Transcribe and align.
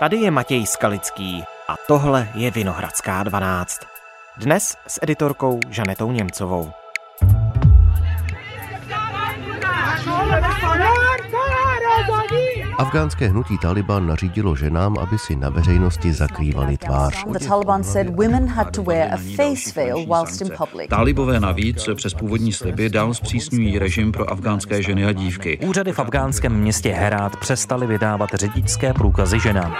Tady 0.00 0.16
je 0.16 0.30
Matěj 0.30 0.66
Skalický 0.66 1.44
a 1.68 1.74
tohle 1.86 2.28
je 2.34 2.50
Vinohradská 2.50 3.22
12. 3.22 3.80
Dnes 4.36 4.76
s 4.86 4.98
editorkou 5.02 5.60
Žanetou 5.70 6.12
Němcovou. 6.12 6.72
Afgánské 12.80 13.28
hnutí 13.28 13.58
Taliban 13.58 14.06
nařídilo 14.06 14.56
ženám, 14.56 14.98
aby 14.98 15.18
si 15.18 15.36
na 15.36 15.48
veřejnosti 15.48 16.12
zakrývali 16.12 16.76
tvář. 16.76 17.24
Talibové 20.88 21.40
navíc 21.40 21.88
přes 21.94 22.14
původní 22.14 22.52
sliby 22.52 22.88
dál 22.88 23.14
zpřísňují 23.14 23.78
režim 23.78 24.12
pro 24.12 24.30
afgánské 24.30 24.82
ženy 24.82 25.06
a 25.06 25.12
dívky. 25.12 25.58
Úřady 25.58 25.92
v 25.92 25.98
afgánském 25.98 26.52
městě 26.52 26.92
Herát 26.92 27.36
přestali 27.36 27.86
vydávat 27.86 28.30
řidičské 28.34 28.92
průkazy 28.92 29.40
ženám. 29.40 29.74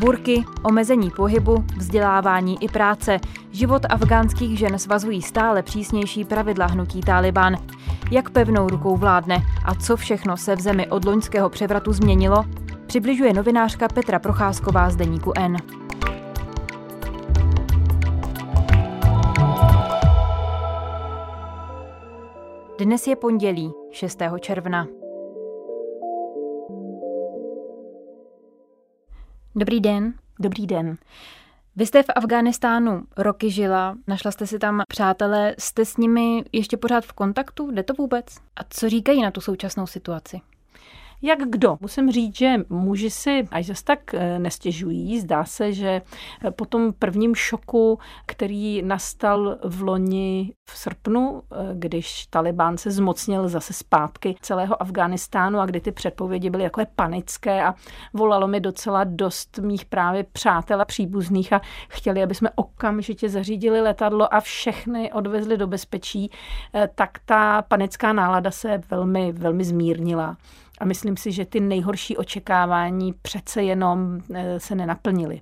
Burky, 0.00 0.44
omezení 0.62 1.10
pohybu, 1.10 1.64
vzdělávání 1.76 2.64
i 2.64 2.68
práce. 2.68 3.20
Život 3.50 3.82
afgánských 3.90 4.58
žen 4.58 4.78
svazují 4.78 5.22
stále 5.22 5.62
přísnější 5.62 6.24
pravidla 6.24 6.66
hnutí 6.66 7.00
Taliban. 7.00 7.56
Jak 8.10 8.30
pevnou 8.30 8.68
rukou 8.68 8.96
vládne 8.96 9.36
a 9.64 9.74
co 9.74 9.96
všechno 9.96 10.36
se 10.36 10.56
v 10.56 10.60
zemi 10.60 10.88
od 10.88 11.04
loňského 11.04 11.48
převratu 11.48 11.92
změnilo, 11.92 12.44
přibližuje 12.86 13.32
novinářka 13.32 13.88
Petra 13.88 14.18
Procházková 14.18 14.90
z 14.90 14.96
deníku 14.96 15.32
N. 15.36 15.56
Dnes 22.78 23.06
je 23.06 23.16
pondělí 23.16 23.72
6. 23.90 24.22
června. 24.40 24.99
Dobrý 29.54 29.80
den. 29.80 30.14
Dobrý 30.40 30.66
den. 30.66 30.98
Vy 31.76 31.86
jste 31.86 32.02
v 32.02 32.06
Afghánistánu 32.16 33.02
roky 33.16 33.50
žila, 33.50 33.96
našla 34.06 34.30
jste 34.30 34.46
si 34.46 34.58
tam 34.58 34.82
přátelé, 34.88 35.54
jste 35.58 35.84
s 35.84 35.96
nimi 35.96 36.44
ještě 36.52 36.76
pořád 36.76 37.04
v 37.04 37.12
kontaktu? 37.12 37.70
Jde 37.70 37.82
to 37.82 37.94
vůbec? 37.94 38.26
A 38.56 38.60
co 38.70 38.88
říkají 38.88 39.22
na 39.22 39.30
tu 39.30 39.40
současnou 39.40 39.86
situaci? 39.86 40.40
Jak 41.22 41.38
kdo? 41.50 41.76
Musím 41.80 42.10
říct, 42.10 42.36
že 42.36 42.54
muži 42.68 43.10
si 43.10 43.48
až 43.50 43.66
zase 43.66 43.84
tak 43.84 44.14
eh, 44.14 44.38
nestěžují. 44.38 45.20
Zdá 45.20 45.44
se, 45.44 45.72
že 45.72 46.02
eh, 46.44 46.50
po 46.50 46.64
tom 46.64 46.92
prvním 46.92 47.34
šoku, 47.34 47.98
který 48.26 48.82
nastal 48.82 49.58
v 49.64 49.82
loni 49.82 50.54
v 50.70 50.78
srpnu, 50.78 51.42
eh, 51.52 51.56
když 51.74 52.26
Talibán 52.26 52.78
se 52.78 52.90
zmocnil 52.90 53.48
zase 53.48 53.72
zpátky 53.72 54.34
celého 54.40 54.82
Afghánistánu 54.82 55.58
a 55.58 55.66
kdy 55.66 55.80
ty 55.80 55.92
předpovědi 55.92 56.50
byly 56.50 56.64
jako 56.64 56.82
panické 56.96 57.64
a 57.64 57.74
volalo 58.12 58.48
mi 58.48 58.60
docela 58.60 59.04
dost 59.04 59.58
mých 59.58 59.84
právě 59.84 60.24
přátel 60.32 60.80
a 60.80 60.84
příbuzných 60.84 61.52
a 61.52 61.60
chtěli, 61.88 62.22
aby 62.22 62.34
jsme 62.34 62.50
okamžitě 62.54 63.28
zařídili 63.28 63.80
letadlo 63.80 64.34
a 64.34 64.40
všechny 64.40 65.12
odvezli 65.12 65.56
do 65.56 65.66
bezpečí, 65.66 66.30
tak 66.94 67.18
ta 67.24 67.62
panická 67.62 68.12
nálada 68.12 68.50
se 68.50 68.80
velmi, 68.90 69.32
velmi 69.32 69.64
zmírnila. 69.64 70.36
A 70.80 70.84
myslím 70.84 71.16
si, 71.16 71.32
že 71.32 71.44
ty 71.44 71.60
nejhorší 71.60 72.16
očekávání 72.16 73.12
přece 73.22 73.62
jenom 73.62 74.18
eh, 74.34 74.60
se 74.60 74.74
nenaplnily. 74.74 75.40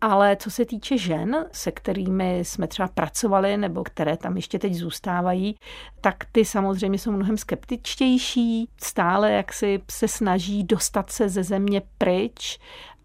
Ale 0.00 0.36
co 0.36 0.50
se 0.50 0.64
týče 0.64 0.98
žen, 0.98 1.46
se 1.52 1.72
kterými 1.72 2.38
jsme 2.38 2.66
třeba 2.66 2.88
pracovali 2.88 3.56
nebo 3.56 3.84
které 3.84 4.16
tam 4.16 4.36
ještě 4.36 4.58
teď 4.58 4.74
zůstávají, 4.74 5.54
tak 6.00 6.16
ty 6.32 6.44
samozřejmě 6.44 6.98
jsou 6.98 7.12
mnohem 7.12 7.36
skeptičtější, 7.36 8.68
stále 8.82 9.32
jak 9.32 9.52
si 9.52 9.80
se 9.90 10.08
snaží 10.08 10.64
dostat 10.64 11.10
se 11.10 11.28
ze 11.28 11.42
země 11.42 11.82
pryč 11.98 12.58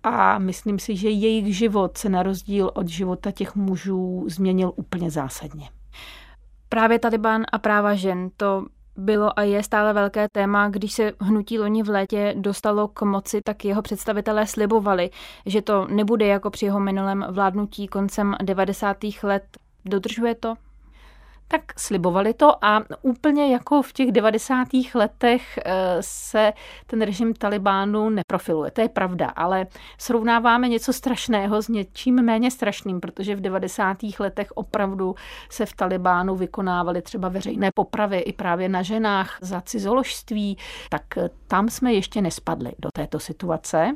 a 0.04 0.40
myslím 0.40 0.80
si, 0.80 0.96
že 0.96 1.10
jejich 1.10 1.58
život 1.58 1.98
se 1.98 2.10
na 2.10 2.24
rozdíl 2.24 2.72
od 2.74 2.88
života 2.88 3.32
těch 3.32 3.56
mužů 3.56 4.26
změnil 4.30 4.74
úplně 4.76 5.12
zásadně. 5.12 5.70
Právě 6.70 7.00
Taliban 7.00 7.44
a 7.52 7.58
práva 7.58 7.96
žen, 7.96 8.30
to 8.38 8.66
bylo 8.98 9.40
a 9.40 9.44
je 9.44 9.64
stále 9.64 9.94
velké 9.94 10.28
téma. 10.30 10.70
Když 10.70 10.94
se 10.94 11.12
hnutí 11.20 11.60
loni 11.60 11.84
v 11.84 11.90
létě 11.90 12.34
dostalo 12.38 12.88
k 12.88 13.02
moci, 13.02 13.42
tak 13.42 13.66
jeho 13.66 13.82
představitelé 13.82 14.48
slibovali, 14.48 15.10
že 15.46 15.62
to 15.62 15.88
nebude 15.88 16.28
jako 16.28 16.50
při 16.50 16.66
jeho 16.66 16.80
minulém 16.80 17.26
vládnutí 17.30 17.88
koncem 17.88 18.36
90. 18.44 18.98
let. 19.24 19.44
Dodržuje 19.86 20.36
to? 20.36 20.56
Tak 21.48 21.80
slibovali 21.80 22.34
to 22.34 22.66
a 22.66 22.84
úplně 23.02 23.54
jako 23.54 23.82
v 23.82 23.94
těch 23.94 24.12
90. 24.12 24.68
letech 24.96 25.60
eh, 25.66 25.98
se 26.02 26.54
ten 26.88 27.02
režim 27.02 27.34
Talibánu 27.34 28.10
neprofiluje. 28.10 28.72
To 28.72 28.82
je 28.82 28.90
pravda, 28.90 29.28
ale 29.28 29.68
srovnáváme 29.98 30.68
něco 30.68 30.94
strašného 30.94 31.62
s 31.62 31.68
něčím 31.68 32.16
méně 32.16 32.52
strašným, 32.52 33.00
protože 33.00 33.36
v 33.36 33.42
90. 33.42 33.98
letech 34.20 34.52
opravdu 34.52 35.16
se 35.50 35.66
v 35.66 35.74
Talibánu 35.74 36.36
vykonávaly 36.36 37.02
třeba 37.02 37.30
veřejné 37.30 37.70
popravy 37.76 38.18
i 38.18 38.34
právě 38.34 38.70
na 38.70 38.82
ženách 38.82 39.38
za 39.42 39.62
cizoložství, 39.62 40.58
tak 40.90 41.04
tam 41.48 41.70
jsme 41.70 41.94
ještě 41.94 42.22
nespadli 42.22 42.72
do 42.80 42.90
této 42.94 43.20
situace 43.20 43.96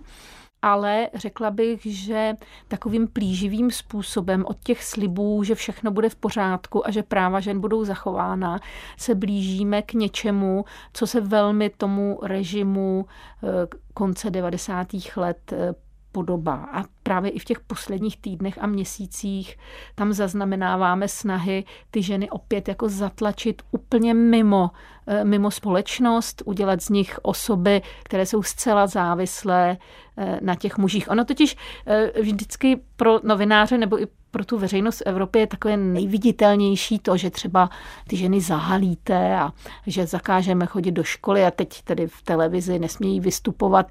ale 0.62 1.10
řekla 1.14 1.52
bych, 1.52 1.86
že 1.86 2.34
takovým 2.68 3.08
plíživým 3.08 3.72
způsobem 3.72 4.46
od 4.48 4.58
těch 4.64 4.84
slibů, 4.84 5.44
že 5.44 5.56
všechno 5.56 5.92
bude 5.92 6.10
v 6.10 6.16
pořádku 6.16 6.88
a 6.88 6.92
že 6.92 7.04
práva 7.04 7.40
žen 7.40 7.60
budou 7.60 7.86
zachována, 7.86 8.60
se 8.98 9.16
blížíme 9.16 9.82
k 9.82 9.94
něčemu, 9.94 10.66
co 10.94 11.08
se 11.08 11.22
velmi 11.22 11.70
tomu 11.70 12.20
režimu 12.24 13.06
eh, 13.44 13.48
konce 13.94 14.30
90. 14.30 14.88
let 15.16 15.54
eh, 15.54 15.74
podobá. 16.12 16.56
A 16.56 16.84
právě 17.12 17.32
i 17.32 17.40
v 17.40 17.46
těch 17.46 17.60
posledních 17.60 18.18
týdnech 18.18 18.58
a 18.62 18.68
měsících 18.68 19.58
tam 19.96 20.14
zaznamenáváme 20.14 21.08
snahy 21.08 21.64
ty 21.92 22.04
ženy 22.04 22.30
opět 22.30 22.68
jako 22.68 22.90
zatlačit 22.90 23.62
úplně 23.72 24.14
mimo, 24.14 24.72
eh, 25.08 25.26
mimo 25.26 25.52
společnost, 25.52 26.42
udělat 26.46 26.82
z 26.82 26.90
nich 26.90 27.20
osoby, 27.22 27.82
které 28.04 28.26
jsou 28.26 28.44
zcela 28.44 28.88
závislé 28.88 29.78
eh, 30.18 30.40
na 30.42 30.56
těch 30.56 30.78
mužích. 30.78 31.12
Ono 31.12 31.26
totiž 31.26 31.56
eh, 31.88 32.22
vždycky 32.22 32.80
pro 32.96 33.20
novináře 33.24 33.78
nebo 33.78 34.02
i 34.02 34.08
pro 34.31 34.46
tu 34.46 34.58
veřejnost 34.58 34.97
v 34.97 35.03
Evropě 35.06 35.42
je 35.42 35.47
takové 35.47 35.78
nejviditelnější 35.78 37.00
to, 37.00 37.18
že 37.18 37.30
třeba 37.30 37.69
ty 38.08 38.18
ženy 38.18 38.42
zahalíte 38.42 39.36
a 39.36 39.52
že 39.88 40.08
zakážeme 40.08 40.66
chodit 40.66 40.92
do 40.92 41.03
školy 41.03 41.46
a 41.46 41.52
teď 41.52 41.81
tedy 41.81 42.08
v 42.08 42.22
televizi 42.22 42.80
nesmějí 42.80 43.20
vystupovat 43.20 43.88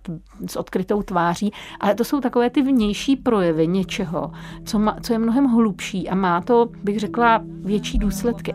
s 0.47 0.57
odkrytou 0.57 1.03
tváří, 1.03 1.53
ale 1.81 1.95
to 1.95 2.05
jsou 2.05 2.21
takové 2.21 2.51
ty 2.51 2.63
vnější 2.63 3.17
projevy 3.17 3.67
něčeho, 3.67 4.31
co, 4.65 4.79
má, 4.79 4.97
co 5.03 5.13
je 5.13 5.19
mnohem 5.19 5.45
hlubší 5.45 6.09
a 6.09 6.15
má 6.15 6.41
to, 6.41 6.69
bych 6.85 7.01
řekla, 7.01 7.43
větší 7.45 7.99
důsledky. 7.99 8.55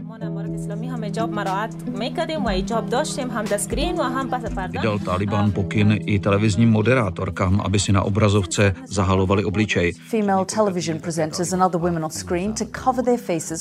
Vydal 4.70 5.00
Taliban 5.00 5.52
pokyn 5.52 6.00
i 6.06 6.20
televizním 6.20 6.72
moderátorkám, 6.72 7.62
aby 7.62 7.80
si 7.80 7.92
na 7.92 8.04
obrazovce 8.04 8.76
zahalovali 8.88 9.46
obličej. 9.46 9.94
Female 9.94 10.46
television 10.46 11.00
presenters 11.00 11.54
and 11.54 11.75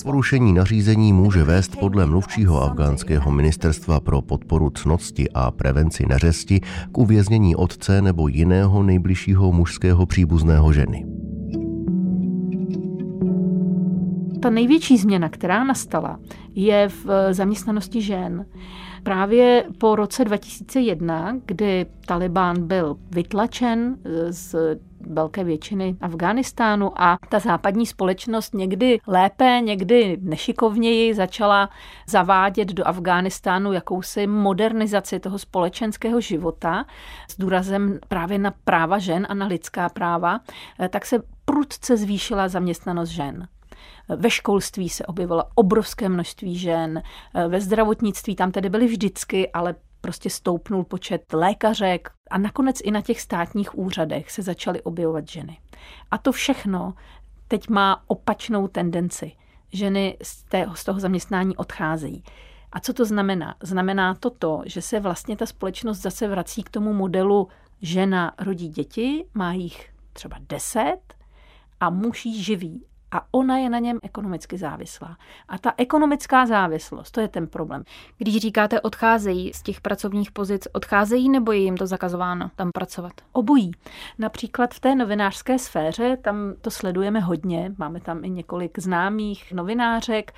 Porušení 0.04 0.52
nařízení 0.52 1.12
může 1.12 1.44
vést 1.44 1.76
podle 1.80 2.06
mluvčího 2.06 2.62
afgánského 2.62 3.30
ministerstva 3.30 4.00
pro 4.00 4.22
podporu 4.22 4.70
cnosti 4.70 5.30
a 5.34 5.50
prevenci 5.50 6.06
neřesti 6.06 6.60
k 6.92 6.98
uvěznění 6.98 7.56
otce 7.56 8.02
nebo 8.02 8.28
jiného 8.28 8.82
nejbližšího 8.82 9.52
mužského 9.52 10.06
příbuzného 10.06 10.72
ženy. 10.72 11.06
Ta 14.42 14.50
největší 14.50 14.96
změna, 14.96 15.28
která 15.28 15.64
nastala, 15.64 16.19
je 16.54 16.88
v 16.88 17.06
zaměstnanosti 17.31 18.02
žen. 18.02 18.46
Právě 19.02 19.64
po 19.78 19.96
roce 19.96 20.25
2001, 20.25 21.37
kdy 21.46 21.87
Taliban 22.06 22.66
byl 22.66 22.96
vytlačen 23.11 23.96
z 24.31 24.55
velké 25.06 25.44
většiny 25.44 25.96
Afghánistánu 26.00 27.02
a 27.02 27.18
ta 27.28 27.38
západní 27.38 27.86
společnost 27.86 28.54
někdy 28.54 29.00
lépe, 29.06 29.60
někdy 29.64 30.18
nešikovněji 30.20 31.14
začala 31.14 31.70
zavádět 32.08 32.68
do 32.68 32.88
Afghánistánu 32.88 33.72
jakousi 33.72 34.26
modernizaci 34.26 35.20
toho 35.20 35.38
společenského 35.38 36.20
života 36.20 36.84
s 37.30 37.38
důrazem 37.38 37.98
právě 38.08 38.38
na 38.38 38.54
práva 38.64 38.98
žen 38.98 39.26
a 39.30 39.34
na 39.34 39.46
lidská 39.46 39.88
práva, 39.88 40.40
eh, 40.80 40.88
tak 40.88 41.06
se 41.06 41.22
prudce 41.44 41.96
zvýšila 41.96 42.48
zaměstnanost 42.48 43.08
žen. 43.08 43.48
Ve 44.08 44.30
školství 44.30 44.88
se 44.88 45.06
objevilo 45.06 45.44
obrovské 45.54 46.08
množství 46.08 46.58
žen, 46.58 47.02
eh, 47.34 47.48
ve 47.48 47.60
zdravotnictví 47.60 48.36
tam 48.36 48.52
tedy 48.52 48.68
byly 48.68 48.86
vždycky, 48.86 49.50
ale 49.52 49.74
prostě 50.04 50.30
stoupnul 50.30 50.84
počet 50.84 51.32
lékařek 51.32 52.10
a 52.30 52.38
nakonec 52.38 52.80
i 52.84 52.90
na 52.90 53.00
těch 53.00 53.20
státních 53.20 53.78
úřadech 53.78 54.30
se 54.30 54.42
začaly 54.42 54.82
objevovat 54.82 55.28
ženy. 55.28 55.58
A 56.10 56.18
to 56.18 56.32
všechno 56.32 56.94
teď 57.48 57.68
má 57.68 58.04
opačnou 58.06 58.68
tendenci. 58.68 59.32
Ženy 59.72 60.16
z, 60.22 60.42
té, 60.42 60.66
z 60.74 60.84
toho 60.84 61.00
zaměstnání 61.00 61.56
odcházejí. 61.56 62.22
A 62.72 62.80
co 62.80 62.92
to 62.92 63.04
znamená? 63.04 63.54
Znamená 63.62 64.14
to 64.14 64.30
to, 64.30 64.62
že 64.66 64.82
se 64.82 65.00
vlastně 65.00 65.36
ta 65.36 65.46
společnost 65.46 65.98
zase 65.98 66.28
vrací 66.28 66.62
k 66.62 66.70
tomu 66.70 66.92
modelu 66.92 67.48
žena 67.82 68.32
rodí 68.38 68.68
děti, 68.68 69.24
má 69.34 69.52
jich 69.52 69.92
třeba 70.12 70.36
deset 70.48 71.14
a 71.80 71.90
muž 71.90 72.26
jí 72.26 72.42
živí 72.42 72.86
a 73.14 73.22
ona 73.31 73.58
je 73.58 73.70
na 73.70 73.78
něm 73.78 73.99
ekonomicky 74.02 74.58
závislá. 74.58 75.16
A 75.49 75.58
ta 75.58 75.72
ekonomická 75.76 76.46
závislost, 76.46 77.11
to 77.11 77.20
je 77.20 77.28
ten 77.28 77.46
problém. 77.46 77.84
Když 78.19 78.37
říkáte 78.37 78.81
odcházejí 78.81 79.52
z 79.52 79.62
těch 79.62 79.81
pracovních 79.81 80.32
pozic, 80.32 80.69
odcházejí 80.72 81.28
nebo 81.28 81.52
je 81.52 81.58
jim 81.58 81.76
to 81.76 81.87
zakazováno 81.87 82.50
tam 82.56 82.70
pracovat? 82.75 83.12
Obojí. 83.32 83.72
Například 84.19 84.75
v 84.75 84.81
té 84.81 84.94
novinářské 84.94 85.58
sféře, 85.58 86.16
tam 86.16 86.55
to 86.61 86.70
sledujeme 86.70 87.20
hodně, 87.20 87.72
máme 87.78 88.00
tam 88.00 88.25
i 88.25 88.31
několik 88.31 88.78
známých 88.78 89.52
novinářek, 89.52 90.32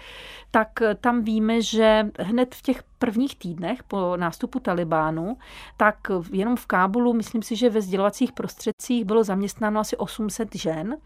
tak 0.50 0.68
tam 1.00 1.22
víme, 1.22 1.62
že 1.62 2.10
hned 2.18 2.54
v 2.54 2.62
těch 2.62 2.82
prvních 2.98 3.38
týdnech 3.38 3.82
po 3.82 4.16
nástupu 4.16 4.60
Talibánu, 4.60 5.36
tak 5.76 5.96
jenom 6.32 6.56
v 6.56 6.66
Kábulu, 6.66 7.12
myslím 7.12 7.42
si, 7.42 7.56
že 7.56 7.70
ve 7.70 7.80
sdělovacích 7.80 8.32
prostředcích 8.32 9.04
bylo 9.04 9.24
zaměstnáno 9.24 9.80
asi 9.80 9.96
800 9.96 10.54
žen 10.54 10.96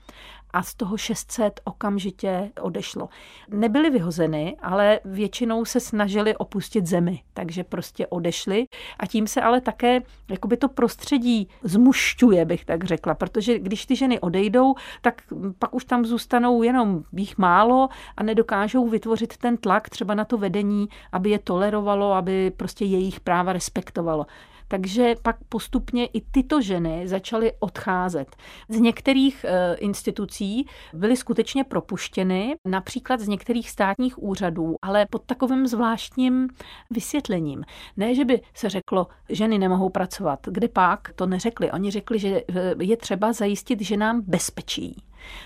a 0.53 0.63
z 0.63 0.75
toho 0.75 0.97
600 0.97 1.61
okamžitě 1.65 2.51
odešlo. 2.61 3.09
Nebyly 3.49 3.91
vyhozeny, 3.91 4.57
ale 4.63 5.01
většinou 5.05 5.65
se 5.65 5.81
snažili 5.81 6.37
opustit 6.37 6.87
zemi, 6.87 7.23
takže 7.35 7.65
prostě 7.65 8.07
odešli 8.07 8.67
a 8.99 9.07
tím 9.07 9.27
se 9.27 9.41
ale 9.41 9.61
také 9.61 10.03
jakoby 10.31 10.57
to 10.57 10.69
prostředí 10.69 11.49
zmušťuje, 11.63 12.45
bych 12.45 12.65
tak 12.65 12.85
řekla, 12.85 13.15
protože 13.15 13.59
když 13.59 13.87
ty 13.87 13.97
ženy 13.97 14.21
odejdou, 14.21 14.75
tak 15.03 15.23
pak 15.59 15.75
už 15.75 15.85
tam 15.85 16.05
zůstanou 16.05 16.63
jenom 16.63 17.03
jich 17.13 17.39
málo 17.39 17.89
a 18.17 18.23
nedokážou 18.23 18.89
vytvořit 18.89 19.37
ten 19.37 19.57
tlak 19.57 19.91
třeba 19.91 20.15
na 20.15 20.25
to 20.25 20.39
vedení, 20.39 20.89
aby 21.13 21.31
je 21.31 21.39
tolerovalo, 21.39 22.13
aby 22.13 22.51
prostě 22.57 22.85
jejich 22.85 23.21
práva 23.21 23.53
respektovalo. 23.53 24.27
Takže 24.71 25.15
pak 25.23 25.37
postupně 25.49 26.07
i 26.07 26.21
tyto 26.21 26.61
ženy 26.61 27.09
začaly 27.09 27.53
odcházet. 27.59 28.37
Z 28.69 28.81
některých 28.81 29.45
e, 29.45 29.75
institucí 29.75 30.67
byly 30.93 31.17
skutečně 31.17 31.65
propuštěny, 31.65 32.55
například 32.69 33.21
z 33.21 33.29
některých 33.29 33.71
státních 33.71 34.23
úřadů, 34.23 34.75
ale 34.83 35.07
pod 35.11 35.23
takovým 35.27 35.67
zvláštním 35.67 36.49
vysvětlením. 36.91 37.65
Ne, 37.97 38.15
že 38.15 38.25
by 38.25 38.41
se 38.55 38.69
řeklo, 38.69 39.07
ženy 39.29 39.59
nemohou 39.59 39.89
pracovat. 39.89 40.41
Kde 40.47 40.69
pak? 40.69 41.13
To 41.15 41.27
neřekli. 41.27 41.71
Oni 41.73 41.91
řekli, 41.91 42.19
že 42.19 42.43
je 42.81 42.97
třeba 42.97 43.33
zajistit 43.33 43.81
ženám 43.81 44.21
bezpečí. 44.27 45.03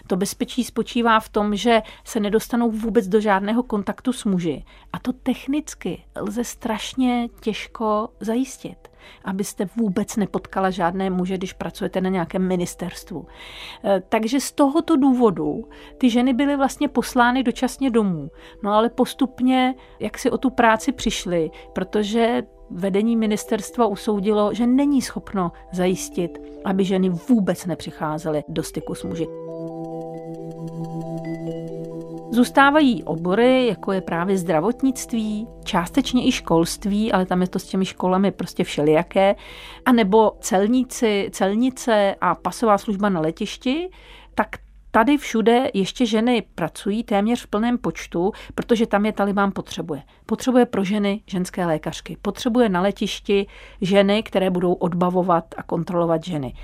To 0.06 0.16
bezpečí 0.16 0.64
spočívá 0.64 1.20
v 1.20 1.28
tom, 1.28 1.56
že 1.56 1.82
se 2.04 2.20
nedostanou 2.20 2.70
vůbec 2.70 3.08
do 3.08 3.20
žádného 3.20 3.62
kontaktu 3.62 4.12
s 4.12 4.24
muži. 4.24 4.64
A 4.92 4.98
to 4.98 5.12
technicky 5.12 6.04
lze 6.16 6.44
strašně 6.44 7.28
těžko 7.40 8.08
zajistit 8.20 8.93
abyste 9.24 9.68
vůbec 9.76 10.16
nepotkala 10.16 10.70
žádné 10.70 11.10
muže, 11.10 11.36
když 11.36 11.52
pracujete 11.52 12.00
na 12.00 12.10
nějakém 12.10 12.48
ministerstvu. 12.48 13.26
E, 13.84 14.02
takže 14.08 14.40
z 14.40 14.52
tohoto 14.52 14.96
důvodu 14.96 15.64
ty 15.98 16.10
ženy 16.10 16.32
byly 16.32 16.56
vlastně 16.56 16.88
poslány 16.88 17.42
dočasně 17.42 17.90
domů. 17.90 18.30
No 18.62 18.72
ale 18.72 18.88
postupně, 18.88 19.74
jak 20.00 20.18
si 20.18 20.30
o 20.30 20.38
tu 20.38 20.50
práci 20.50 20.92
přišly, 20.92 21.50
protože 21.72 22.42
vedení 22.70 23.16
ministerstva 23.16 23.86
usoudilo, 23.86 24.54
že 24.54 24.66
není 24.66 25.02
schopno 25.02 25.52
zajistit, 25.72 26.38
aby 26.64 26.84
ženy 26.84 27.08
vůbec 27.08 27.66
nepřicházely 27.66 28.42
do 28.48 28.62
styku 28.62 28.94
s 28.94 29.04
muži. 29.04 29.26
Zůstávají 32.34 33.04
obory, 33.04 33.66
jako 33.66 33.92
je 33.92 34.00
právě 34.00 34.38
zdravotnictví, 34.38 35.46
částečně 35.64 36.26
i 36.26 36.32
školství, 36.32 37.12
ale 37.12 37.26
tam 37.26 37.42
je 37.42 37.48
to 37.48 37.58
s 37.58 37.64
těmi 37.64 37.84
školami 37.84 38.30
prostě 38.30 38.64
všelijaké, 38.64 39.34
anebo 39.84 40.32
celníci, 40.40 41.30
celnice 41.32 42.14
a 42.20 42.34
pasová 42.34 42.78
služba 42.78 43.08
na 43.08 43.20
letišti, 43.20 43.90
tak 44.34 44.48
Tady 44.90 45.16
všude 45.18 45.70
ještě 45.74 46.06
ženy 46.06 46.42
pracují 46.54 47.04
téměř 47.04 47.42
v 47.42 47.46
plném 47.46 47.78
počtu, 47.78 48.32
protože 48.54 48.86
tam 48.86 49.06
je 49.06 49.12
Taliban 49.12 49.52
potřebuje. 49.52 50.02
Potřebuje 50.26 50.66
pro 50.66 50.84
ženy 50.84 51.22
ženské 51.26 51.66
lékařky. 51.66 52.16
Potřebuje 52.22 52.68
na 52.68 52.80
letišti 52.80 53.46
ženy, 53.80 54.22
které 54.22 54.50
budou 54.50 54.72
odbavovat 54.72 55.54
a 55.56 55.62
kontrolovat 55.62 56.24
ženy. 56.24 56.54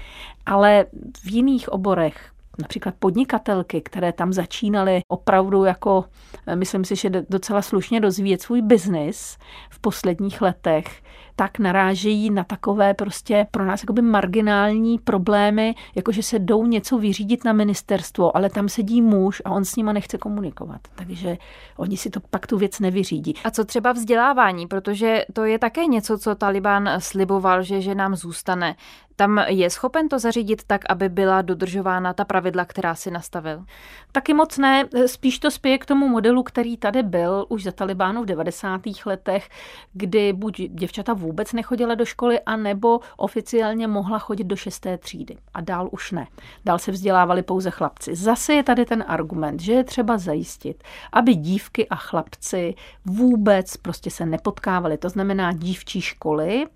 Ale 0.46 0.86
v 1.24 1.30
jiných 1.30 1.68
oborech, 1.68 2.32
například 2.60 2.94
podnikatelky, 2.98 3.80
které 3.80 4.12
tam 4.12 4.32
začínaly 4.32 5.00
opravdu 5.08 5.64
jako, 5.64 6.04
eh, 6.46 6.56
myslím 6.56 6.84
si, 6.84 6.96
že 6.96 7.10
docela 7.30 7.62
slušně 7.62 8.00
rozvíjet 8.00 8.42
svůj 8.42 8.62
biznis 8.62 9.38
v 9.70 9.78
posledních 9.78 10.42
letech, 10.42 11.02
tak 11.40 11.58
narážejí 11.58 12.30
na 12.30 12.44
takové 12.44 12.94
prostě 12.94 13.46
pro 13.50 13.64
nás 13.64 13.82
jakoby 13.82 14.02
marginální 14.02 14.98
problémy, 14.98 15.74
jako 15.94 16.12
že 16.12 16.22
se 16.22 16.38
jdou 16.38 16.66
něco 16.66 16.98
vyřídit 16.98 17.44
na 17.44 17.52
ministerstvo, 17.52 18.36
ale 18.36 18.50
tam 18.50 18.68
sedí 18.68 19.02
muž 19.02 19.42
a 19.44 19.50
on 19.50 19.64
s 19.64 19.76
nima 19.76 19.92
nechce 19.92 20.18
komunikovat. 20.18 20.80
Takže 20.94 21.38
oni 21.76 21.96
si 21.96 22.10
to 22.10 22.20
pak 22.20 22.46
tu 22.46 22.58
věc 22.58 22.80
nevyřídí. 22.80 23.34
A 23.44 23.50
co 23.50 23.64
třeba 23.64 23.92
vzdělávání, 23.92 24.66
protože 24.66 25.24
to 25.32 25.44
je 25.44 25.58
také 25.58 25.86
něco, 25.86 26.18
co 26.18 26.34
Taliban 26.34 26.90
sliboval, 26.98 27.62
že, 27.62 27.80
že 27.80 27.94
nám 27.94 28.16
zůstane. 28.16 28.76
Tam 29.20 29.44
je 29.48 29.70
schopen 29.70 30.08
to 30.08 30.18
zařídit 30.18 30.64
tak, 30.66 30.84
aby 30.88 31.08
byla 31.08 31.42
dodržována 31.42 32.12
ta 32.12 32.24
pravidla, 32.24 32.64
která 32.64 32.94
si 32.94 33.10
nastavil? 33.10 33.64
Taky 34.12 34.34
moc 34.34 34.58
ne. 34.58 34.84
Spíš 35.06 35.38
to 35.38 35.50
spěje 35.50 35.78
k 35.78 35.86
tomu 35.86 36.08
modelu, 36.08 36.42
který 36.42 36.76
tady 36.76 37.02
byl 37.02 37.46
už 37.48 37.62
za 37.62 37.72
Talibánu 37.72 38.22
v 38.22 38.26
90. 38.26 38.80
letech, 39.06 39.48
kdy 39.92 40.32
buď 40.32 40.60
děvčata 40.60 41.12
vůbec 41.12 41.29
nechodila 41.52 41.94
do 41.94 42.04
školy, 42.04 42.40
anebo 42.40 43.00
oficiálně 43.16 43.86
mohla 43.86 44.18
chodit 44.18 44.44
do 44.44 44.56
šesté 44.56 44.98
třídy. 44.98 45.36
A 45.54 45.60
dál 45.60 45.88
už 45.92 46.12
ne. 46.12 46.26
Dál 46.64 46.78
se 46.78 46.92
vzdělávali 46.92 47.42
pouze 47.42 47.70
chlapci. 47.70 48.14
Zase 48.14 48.54
je 48.54 48.62
tady 48.62 48.84
ten 48.84 49.04
argument, 49.06 49.60
že 49.60 49.72
je 49.72 49.84
třeba 49.84 50.18
zajistit, 50.18 50.84
aby 51.12 51.34
dívky 51.34 51.88
a 51.88 51.96
chlapci 51.96 52.74
vůbec 53.04 53.76
prostě 53.76 54.10
se 54.10 54.26
nepotkávali. 54.26 54.98
To 54.98 55.08
znamená 55.08 55.52
dívčí 55.52 56.00
školy 56.00 56.66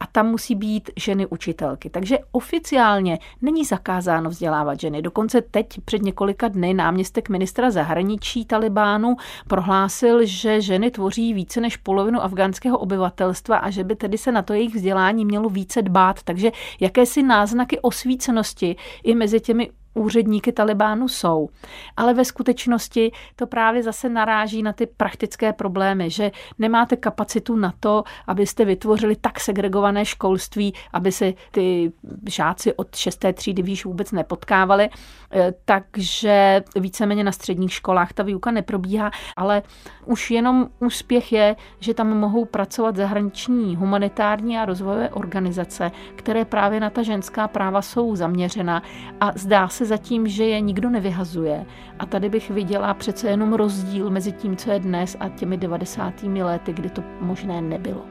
a 0.00 0.06
tam 0.06 0.26
musí 0.26 0.54
být 0.54 0.90
ženy 0.96 1.26
učitelky. 1.26 1.90
Takže 1.90 2.18
oficiálně 2.32 3.18
není 3.42 3.64
zakázáno 3.64 4.30
vzdělávat 4.30 4.80
ženy. 4.80 5.02
Dokonce 5.02 5.42
teď 5.42 5.80
před 5.84 6.02
několika 6.02 6.48
dny 6.48 6.74
náměstek 6.74 7.28
ministra 7.28 7.70
zahraničí 7.70 8.44
Talibánu 8.44 9.16
prohlásil, 9.48 10.26
že 10.26 10.60
ženy 10.60 10.90
tvoří 10.90 11.34
více 11.34 11.60
než 11.60 11.76
polovinu 11.76 12.22
afgánského 12.22 12.78
obyvatelstva 12.78 13.56
a 13.56 13.70
že 13.70 13.84
by 13.84 13.91
tedy 13.96 14.18
se 14.18 14.32
na 14.32 14.42
to 14.42 14.52
jejich 14.52 14.74
vzdělání 14.74 15.24
mělo 15.24 15.48
více 15.48 15.82
dbát. 15.82 16.22
Takže 16.22 16.52
jakési 16.80 17.22
náznaky 17.22 17.80
osvícenosti 17.80 18.76
i 19.04 19.14
mezi 19.14 19.40
těmi 19.40 19.70
úředníky 19.94 20.52
Talibánu 20.52 21.08
jsou. 21.08 21.48
Ale 21.96 22.14
ve 22.14 22.24
skutečnosti 22.24 23.12
to 23.36 23.46
právě 23.46 23.82
zase 23.82 24.08
naráží 24.08 24.62
na 24.62 24.72
ty 24.72 24.86
praktické 24.86 25.52
problémy, 25.52 26.10
že 26.10 26.30
nemáte 26.58 26.96
kapacitu 26.96 27.56
na 27.56 27.72
to, 27.80 28.04
abyste 28.26 28.64
vytvořili 28.64 29.16
tak 29.16 29.40
segregované 29.40 30.04
školství, 30.04 30.74
aby 30.92 31.12
se 31.12 31.32
ty 31.50 31.92
žáci 32.28 32.74
od 32.74 32.96
šesté 32.96 33.32
třídy 33.32 33.62
výš 33.62 33.84
vůbec 33.84 34.12
nepotkávali. 34.12 34.88
E, 35.32 35.52
takže 35.64 36.62
víceméně 36.76 37.24
na 37.24 37.32
středních 37.32 37.72
školách 37.72 38.12
ta 38.12 38.22
výuka 38.22 38.50
neprobíhá, 38.50 39.10
ale 39.36 39.62
už 40.04 40.30
jenom 40.30 40.68
úspěch 40.78 41.32
je, 41.32 41.56
že 41.80 41.94
tam 41.94 42.18
mohou 42.18 42.44
pracovat 42.44 42.96
zahraniční 42.96 43.76
humanitární 43.76 44.58
a 44.58 44.64
rozvojové 44.64 45.10
organizace, 45.10 45.90
které 46.16 46.44
právě 46.44 46.80
na 46.80 46.90
ta 46.90 47.02
ženská 47.02 47.48
práva 47.48 47.82
jsou 47.82 48.16
zaměřena 48.16 48.82
a 49.20 49.32
zdá 49.34 49.68
se 49.68 49.81
zatím, 49.84 50.28
že 50.28 50.44
je 50.44 50.60
nikdo 50.60 50.90
nevyhazuje. 50.90 51.66
A 51.98 52.06
tady 52.06 52.28
bych 52.28 52.50
viděla 52.50 52.94
přece 52.94 53.28
jenom 53.30 53.52
rozdíl 53.52 54.10
mezi 54.10 54.32
tím, 54.32 54.56
co 54.56 54.70
je 54.70 54.80
dnes 54.80 55.16
a 55.20 55.28
těmi 55.28 55.56
90. 55.56 56.22
lety, 56.22 56.72
kdy 56.72 56.90
to 56.90 57.02
možné 57.20 57.62
nebylo. 57.62 58.04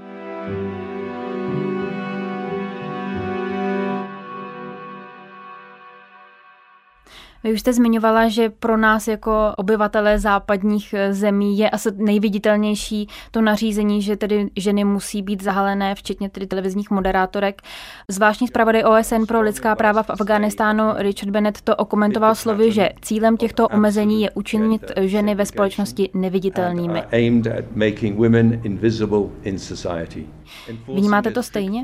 Vy 7.44 7.54
už 7.54 7.60
jste 7.60 7.74
zmiňovala, 7.74 8.28
že 8.28 8.50
pro 8.50 8.78
nás 8.78 9.08
jako 9.08 9.54
obyvatele 9.58 10.20
západních 10.20 10.94
eh, 10.94 11.14
zemí 11.14 11.58
je 11.58 11.70
asi 11.70 11.90
nejviditelnější 11.96 13.08
to 13.32 13.42
nařízení, 13.42 14.02
že 14.02 14.18
tedy 14.18 14.50
ženy 14.56 14.84
musí 14.84 15.22
být 15.22 15.44
zahalené, 15.44 15.96
včetně 15.96 16.30
tedy 16.30 16.48
televizních 16.48 16.92
moderátorek. 16.92 17.62
Zvláštní 18.08 18.48
zpravodaj 18.48 18.84
OSN 18.84 19.26
pro 19.28 19.42
lidská 19.42 19.76
práva 19.76 20.04
v 20.04 20.10
Afghánistánu 20.10 20.84
Richard 20.98 21.30
Bennett 21.30 21.62
to 21.62 21.76
okomentoval 21.76 22.36
slovy, 22.36 22.72
že 22.72 22.90
cílem 23.02 23.38
těchto 23.38 23.68
omezení 23.68 24.22
je 24.22 24.32
učinit 24.32 24.92
ženy 25.02 25.36
ve 25.36 25.46
společnosti 25.46 26.10
neviditelnými. 26.14 27.04
Vnímáte 30.88 31.32
to 31.32 31.44
stejně? 31.44 31.84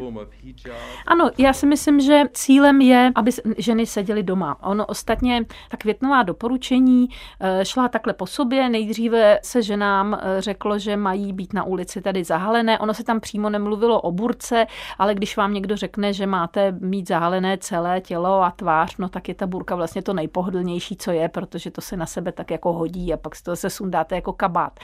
Ano, 1.08 1.30
já 1.38 1.54
si 1.54 1.66
myslím, 1.66 2.00
že 2.00 2.24
cílem 2.34 2.82
je, 2.82 3.12
aby 3.16 3.32
ženy 3.58 3.86
seděly 3.86 4.24
doma. 4.24 4.64
Ono 4.64 4.86
ostatně, 4.86 5.46
ta 5.70 5.78
květnová 5.78 6.24
doporučení 6.24 7.08
eh, 7.40 7.66
šla 7.66 7.88
takhle 7.88 8.14
po 8.14 8.26
sobě. 8.26 8.70
Nejdříve 8.70 9.40
se 9.44 9.62
ženám 9.62 10.14
eh, 10.14 10.42
řeklo, 10.42 10.80
že 10.80 10.98
mají 10.98 11.34
být 11.34 11.54
na 11.54 11.64
ulici 11.64 12.02
tady 12.02 12.24
zahalené. 12.24 12.80
Ono 12.80 12.94
se 12.94 13.04
tam 13.04 13.20
přímo 13.20 13.50
nemluvilo 13.50 14.02
o 14.02 14.12
burce, 14.12 14.66
ale 14.98 15.16
když 15.16 15.38
vám 15.38 15.54
někdo 15.54 15.78
řekne, 15.78 16.14
že 16.14 16.28
máte 16.28 16.72
mít 16.72 17.08
zahalené 17.08 17.58
celé 17.58 18.02
tělo 18.02 18.44
a 18.44 18.52
tvář, 18.52 18.98
no 18.98 19.10
tak 19.10 19.28
je 19.28 19.36
ta 19.36 19.48
burka 19.48 19.76
vlastně 19.76 20.02
to 20.02 20.14
nejpohodlnější, 20.14 20.96
co 20.98 21.12
je, 21.12 21.30
protože 21.30 21.72
to 21.72 21.82
se 21.82 21.98
na 21.98 22.06
sebe 22.06 22.32
tak 22.32 22.52
jako 22.52 22.74
hodí 22.74 23.14
a 23.14 23.18
pak 23.18 23.36
si 23.36 23.44
to 23.44 23.56
se 23.56 23.70
sundáte 23.70 24.16
jako 24.16 24.34
kabát. 24.34 24.80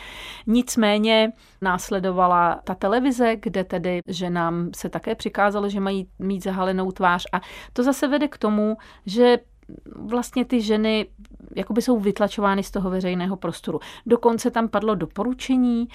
Nicméně 0.48 1.32
následovala 1.62 2.60
ta 2.64 2.76
televize, 2.76 3.36
kde 3.36 3.64
tedy 3.74 4.00
ženám 4.08 4.70
se 4.76 4.90
také 4.90 5.16
přikázalo, 5.16 5.70
že 5.70 5.80
mají 5.80 6.08
mít 6.20 6.44
zahalenou 6.44 6.92
tvář 6.92 7.26
a 7.34 7.42
to 7.74 7.84
zase 7.84 8.08
vede 8.08 8.28
k 8.28 8.38
tomu, 8.38 8.78
že 9.06 9.38
vlastně 9.96 10.46
ty 10.46 10.62
ženy 10.62 11.08
jakoby 11.56 11.82
jsou 11.82 12.00
vytlačovány 12.00 12.64
z 12.64 12.72
toho 12.72 12.90
veřejného 12.90 13.36
prostoru. 13.36 13.80
Dokonce 14.06 14.52
tam 14.52 14.68
padlo 14.68 14.96
doporučení, 14.96 15.88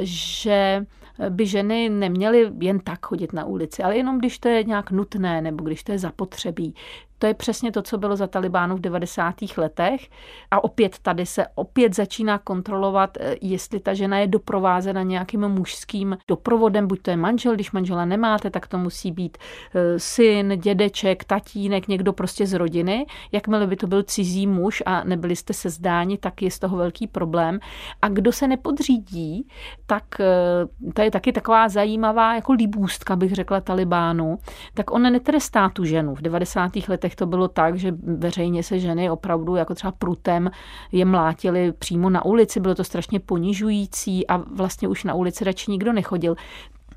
že 0.00 0.86
by 1.28 1.46
ženy 1.46 1.88
neměly 1.88 2.52
jen 2.60 2.80
tak 2.80 3.06
chodit 3.06 3.32
na 3.32 3.44
ulici, 3.44 3.82
ale 3.82 3.96
jenom 3.96 4.18
když 4.18 4.38
to 4.38 4.48
je 4.48 4.64
nějak 4.64 4.90
nutné 4.90 5.42
nebo 5.42 5.64
když 5.64 5.84
to 5.84 5.92
je 5.92 5.98
zapotřebí. 5.98 6.74
To 7.18 7.26
je 7.26 7.34
přesně 7.34 7.72
to, 7.72 7.82
co 7.82 7.98
bylo 7.98 8.16
za 8.16 8.26
Talibánu 8.26 8.76
v 8.76 8.80
90. 8.80 9.34
letech. 9.56 10.08
A 10.50 10.64
opět 10.64 10.98
tady 10.98 11.26
se 11.26 11.46
opět 11.54 11.94
začíná 11.94 12.38
kontrolovat, 12.38 13.16
eh, 13.20 13.36
jestli 13.40 13.80
ta 13.80 13.94
žena 13.94 14.18
je 14.18 14.26
doprovázena 14.26 15.02
nějakým 15.02 15.48
mužským 15.48 16.18
doprovodem, 16.28 16.86
buď 16.86 17.02
to 17.02 17.10
je 17.10 17.16
manžel, 17.16 17.54
když 17.54 17.72
manžela 17.72 18.04
nemáte, 18.04 18.50
tak 18.50 18.66
to 18.66 18.78
musí 18.78 19.12
být 19.12 19.38
eh, 19.74 19.98
syn, 19.98 20.52
dědeček, 20.56 21.24
tatínek, 21.24 21.88
někdo 21.88 22.12
prostě 22.12 22.46
z 22.46 22.52
rodiny. 22.52 23.06
Jakmile 23.32 23.66
by 23.66 23.76
to 23.76 23.86
byl 23.86 24.02
cizí 24.02 24.46
muž 24.46 24.82
a 24.86 25.04
nebyli 25.04 25.36
jste 25.36 25.52
se 25.52 25.70
zdáni, 25.70 26.18
tak 26.18 26.42
je 26.42 26.50
z 26.50 26.58
toho 26.58 26.76
velký 26.76 27.06
problém. 27.06 27.58
A 28.02 28.08
kdo 28.08 28.32
se 28.32 28.48
nepodřídí, 28.48 29.48
tak 29.86 30.04
eh, 30.20 30.90
to 30.94 31.02
je 31.02 31.10
taky 31.10 31.32
taková 31.32 31.68
zajímavá 31.68 32.34
jako 32.34 32.52
líbůstka, 32.52 33.16
bych 33.16 33.32
řekla 33.32 33.60
Talibánu, 33.60 34.38
tak 34.74 34.90
on 34.90 35.02
netrestá 35.02 35.68
tu 35.68 35.84
ženu. 35.84 36.14
V 36.14 36.22
90. 36.22 36.70
letech 36.88 37.07
letech 37.08 37.16
to 37.16 37.26
bylo 37.26 37.48
tak, 37.48 37.76
že 37.76 37.94
veřejně 38.02 38.62
se 38.62 38.78
ženy 38.78 39.10
opravdu 39.10 39.56
jako 39.56 39.74
třeba 39.74 39.92
prutem 39.92 40.50
je 40.92 41.04
mlátili 41.04 41.72
přímo 41.72 42.10
na 42.10 42.24
ulici, 42.24 42.60
bylo 42.60 42.74
to 42.74 42.84
strašně 42.84 43.20
ponižující 43.20 44.26
a 44.26 44.36
vlastně 44.36 44.88
už 44.88 45.04
na 45.04 45.14
ulici 45.14 45.44
radši 45.44 45.70
nikdo 45.70 45.92
nechodil. 45.92 46.36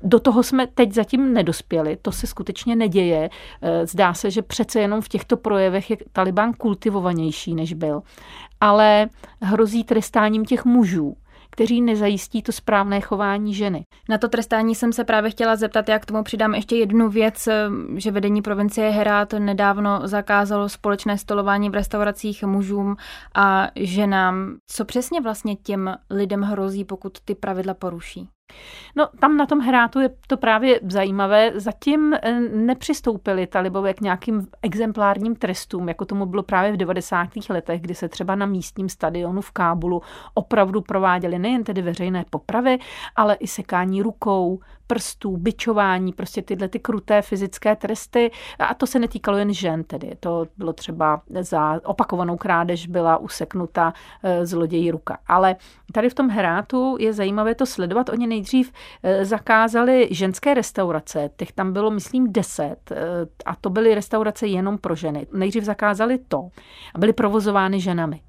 Do 0.04 0.20
toho 0.20 0.42
jsme 0.42 0.66
teď 0.66 0.92
zatím 0.92 1.32
nedospěli, 1.32 1.96
to 2.02 2.12
se 2.12 2.26
skutečně 2.26 2.76
neděje. 2.76 3.30
Eh, 3.62 3.86
zdá 3.86 4.14
se, 4.14 4.30
že 4.30 4.42
přece 4.42 4.80
jenom 4.80 5.00
v 5.00 5.08
těchto 5.08 5.36
projevech 5.36 5.90
je 5.90 5.96
Taliban 6.12 6.52
kultivovanější, 6.52 7.54
než 7.54 7.72
byl. 7.72 8.02
Ale 8.60 9.08
hrozí 9.40 9.84
trestáním 9.84 10.44
těch 10.44 10.64
mužů, 10.64 11.16
kteří 11.52 11.82
nezajistí 11.82 12.42
to 12.42 12.52
správné 12.52 13.00
chování 13.00 13.54
ženy. 13.54 13.84
Na 14.08 14.18
to 14.18 14.28
trestání 14.28 14.74
jsem 14.74 14.92
se 14.92 15.04
právě 15.04 15.30
chtěla 15.30 15.56
zeptat, 15.56 15.88
jak 15.88 16.02
k 16.02 16.06
tomu 16.06 16.22
přidám 16.22 16.54
ještě 16.54 16.76
jednu 16.76 17.08
věc, 17.08 17.48
že 17.96 18.10
vedení 18.10 18.42
provincie 18.42 18.90
Herát 18.90 19.32
nedávno 19.32 20.00
zakázalo 20.04 20.68
společné 20.68 21.18
stolování 21.18 21.70
v 21.70 21.74
restauracích 21.74 22.44
mužům 22.44 22.96
a 23.34 23.68
ženám. 23.76 24.56
Co 24.66 24.84
přesně 24.84 25.20
vlastně 25.20 25.56
těm 25.56 25.94
lidem 26.10 26.42
hrozí, 26.42 26.84
pokud 26.84 27.20
ty 27.24 27.34
pravidla 27.34 27.74
poruší? 27.74 28.28
No, 28.96 29.08
tam 29.18 29.36
na 29.36 29.46
tom 29.46 29.58
hrátu 29.60 30.00
je 30.00 30.10
to 30.26 30.36
právě 30.36 30.80
zajímavé. 30.82 31.52
Zatím 31.54 32.14
eh, 32.14 32.40
nepřistoupili 32.40 33.46
talibové 33.46 33.94
k 33.94 34.00
nějakým 34.00 34.46
exemplárním 34.62 35.36
trestům, 35.36 35.88
jako 35.88 36.04
tomu 36.04 36.26
bylo 36.26 36.42
právě 36.42 36.72
v 36.72 36.76
90. 36.76 37.28
letech, 37.48 37.80
kdy 37.80 37.94
se 37.94 38.08
třeba 38.08 38.34
na 38.34 38.46
místním 38.46 38.88
stadionu 38.88 39.40
v 39.40 39.50
Kábulu 39.50 40.02
opravdu 40.34 40.80
prováděly 40.80 41.38
nejen 41.38 41.64
tedy 41.64 41.82
veřejné 41.82 42.24
popravy, 42.30 42.78
ale 43.16 43.34
i 43.34 43.46
sekání 43.46 44.02
rukou, 44.02 44.60
prstů, 44.92 45.36
byčování, 45.36 46.12
prostě 46.12 46.42
tyhle 46.42 46.68
ty 46.68 46.78
kruté 46.78 47.22
fyzické 47.22 47.76
tresty. 47.76 48.30
A 48.58 48.74
to 48.74 48.86
se 48.86 48.98
netýkalo 48.98 49.36
jen 49.38 49.52
žen, 49.54 49.84
tedy 49.84 50.16
to 50.20 50.46
bylo 50.56 50.72
třeba 50.72 51.22
za 51.40 51.80
opakovanou 51.84 52.36
krádež 52.36 52.86
byla 52.86 53.16
useknuta 53.16 53.92
eh, 54.22 54.46
zlodějí 54.46 54.90
ruka. 54.90 55.18
Ale 55.26 55.56
tady 55.92 56.10
v 56.10 56.14
tom 56.14 56.30
Herátu 56.30 56.96
je 57.00 57.12
zajímavé 57.12 57.54
to 57.54 57.66
sledovat. 57.66 58.08
Oni 58.08 58.26
nejdřív 58.26 58.72
eh, 59.02 59.24
zakázali 59.24 60.08
ženské 60.10 60.54
restaurace, 60.54 61.30
těch 61.36 61.52
tam 61.52 61.72
bylo, 61.72 61.90
myslím, 61.90 62.32
deset 62.32 62.90
eh, 62.90 62.96
a 63.46 63.56
to 63.56 63.70
byly 63.70 63.94
restaurace 63.94 64.46
jenom 64.46 64.78
pro 64.78 64.94
ženy. 64.94 65.26
Nejdřív 65.32 65.64
zakázali 65.64 66.18
to 66.28 66.48
a 66.94 66.98
byly 66.98 67.12
provozovány 67.12 67.80
ženami. 67.80 68.20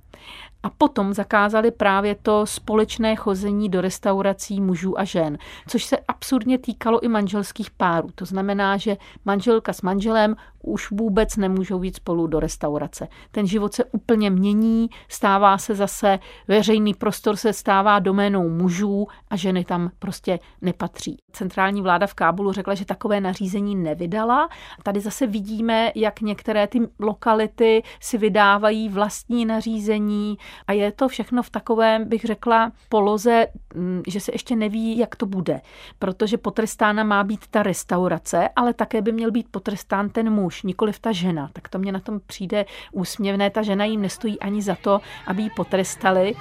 A 0.63 0.69
potom 0.69 1.13
zakázali 1.13 1.71
právě 1.71 2.15
to 2.15 2.45
společné 2.45 3.15
chození 3.15 3.69
do 3.69 3.81
restaurací 3.81 4.61
mužů 4.61 4.99
a 4.99 5.03
žen, 5.03 5.37
což 5.67 5.83
se 5.85 5.97
absurdně 6.07 6.57
týkalo 6.57 7.03
i 7.03 7.07
manželských 7.07 7.71
párů. 7.71 8.09
To 8.15 8.25
znamená, 8.25 8.77
že 8.77 8.97
manželka 9.25 9.73
s 9.73 9.81
manželem 9.81 10.35
už 10.63 10.91
vůbec 10.91 11.37
nemůžou 11.37 11.83
jít 11.83 11.95
spolu 11.95 12.27
do 12.27 12.39
restaurace. 12.39 13.07
Ten 13.31 13.47
život 13.47 13.73
se 13.73 13.83
úplně 13.83 14.29
mění, 14.29 14.89
stává 15.09 15.57
se 15.57 15.75
zase, 15.75 16.19
veřejný 16.47 16.93
prostor 16.93 17.35
se 17.35 17.53
stává 17.53 17.99
doménou 17.99 18.49
mužů 18.49 19.07
a 19.29 19.35
ženy 19.35 19.65
tam 19.65 19.91
prostě 19.99 20.39
nepatří. 20.61 21.17
Centrální 21.31 21.81
vláda 21.81 22.07
v 22.07 22.13
Kábulu 22.13 22.51
řekla, 22.51 22.73
že 22.73 22.85
takové 22.85 23.21
nařízení 23.21 23.75
nevydala. 23.75 24.49
Tady 24.83 24.99
zase 24.99 25.27
vidíme, 25.27 25.91
jak 25.95 26.21
některé 26.21 26.67
ty 26.67 26.79
lokality 26.99 27.83
si 27.99 28.17
vydávají 28.17 28.89
vlastní 28.89 29.45
nařízení 29.45 30.37
a 30.67 30.73
je 30.73 30.91
to 30.91 31.07
všechno 31.07 31.43
v 31.43 31.49
takovém, 31.49 32.09
bych 32.09 32.21
řekla, 32.21 32.71
poloze, 32.89 33.47
mm, 33.75 34.01
že 34.07 34.19
se 34.19 34.31
ještě 34.33 34.55
neví, 34.55 34.97
jak 34.97 35.15
to 35.15 35.25
bude. 35.25 35.61
Protože 35.99 36.37
potrestána 36.37 37.03
má 37.03 37.23
být 37.23 37.47
ta 37.47 37.63
restaurace, 37.63 38.49
ale 38.55 38.73
také 38.73 39.01
by 39.01 39.11
měl 39.11 39.31
být 39.31 39.47
potrestán 39.51 40.09
ten 40.09 40.29
muž 40.29 40.52
muž, 40.53 40.63
nikoliv 40.63 40.99
ta 40.99 41.11
žena. 41.11 41.49
Tak 41.53 41.67
to 41.67 41.79
mě 41.79 41.91
na 41.91 41.99
tom 41.99 42.19
přijde 42.25 42.65
úsměvné. 42.91 43.49
Ta 43.49 43.61
žena 43.61 43.85
jim 43.85 44.01
nestojí 44.01 44.39
ani 44.39 44.61
za 44.61 44.75
to, 44.75 45.01
aby 45.27 45.41
ji 45.41 45.49
potrestali. 45.49 46.33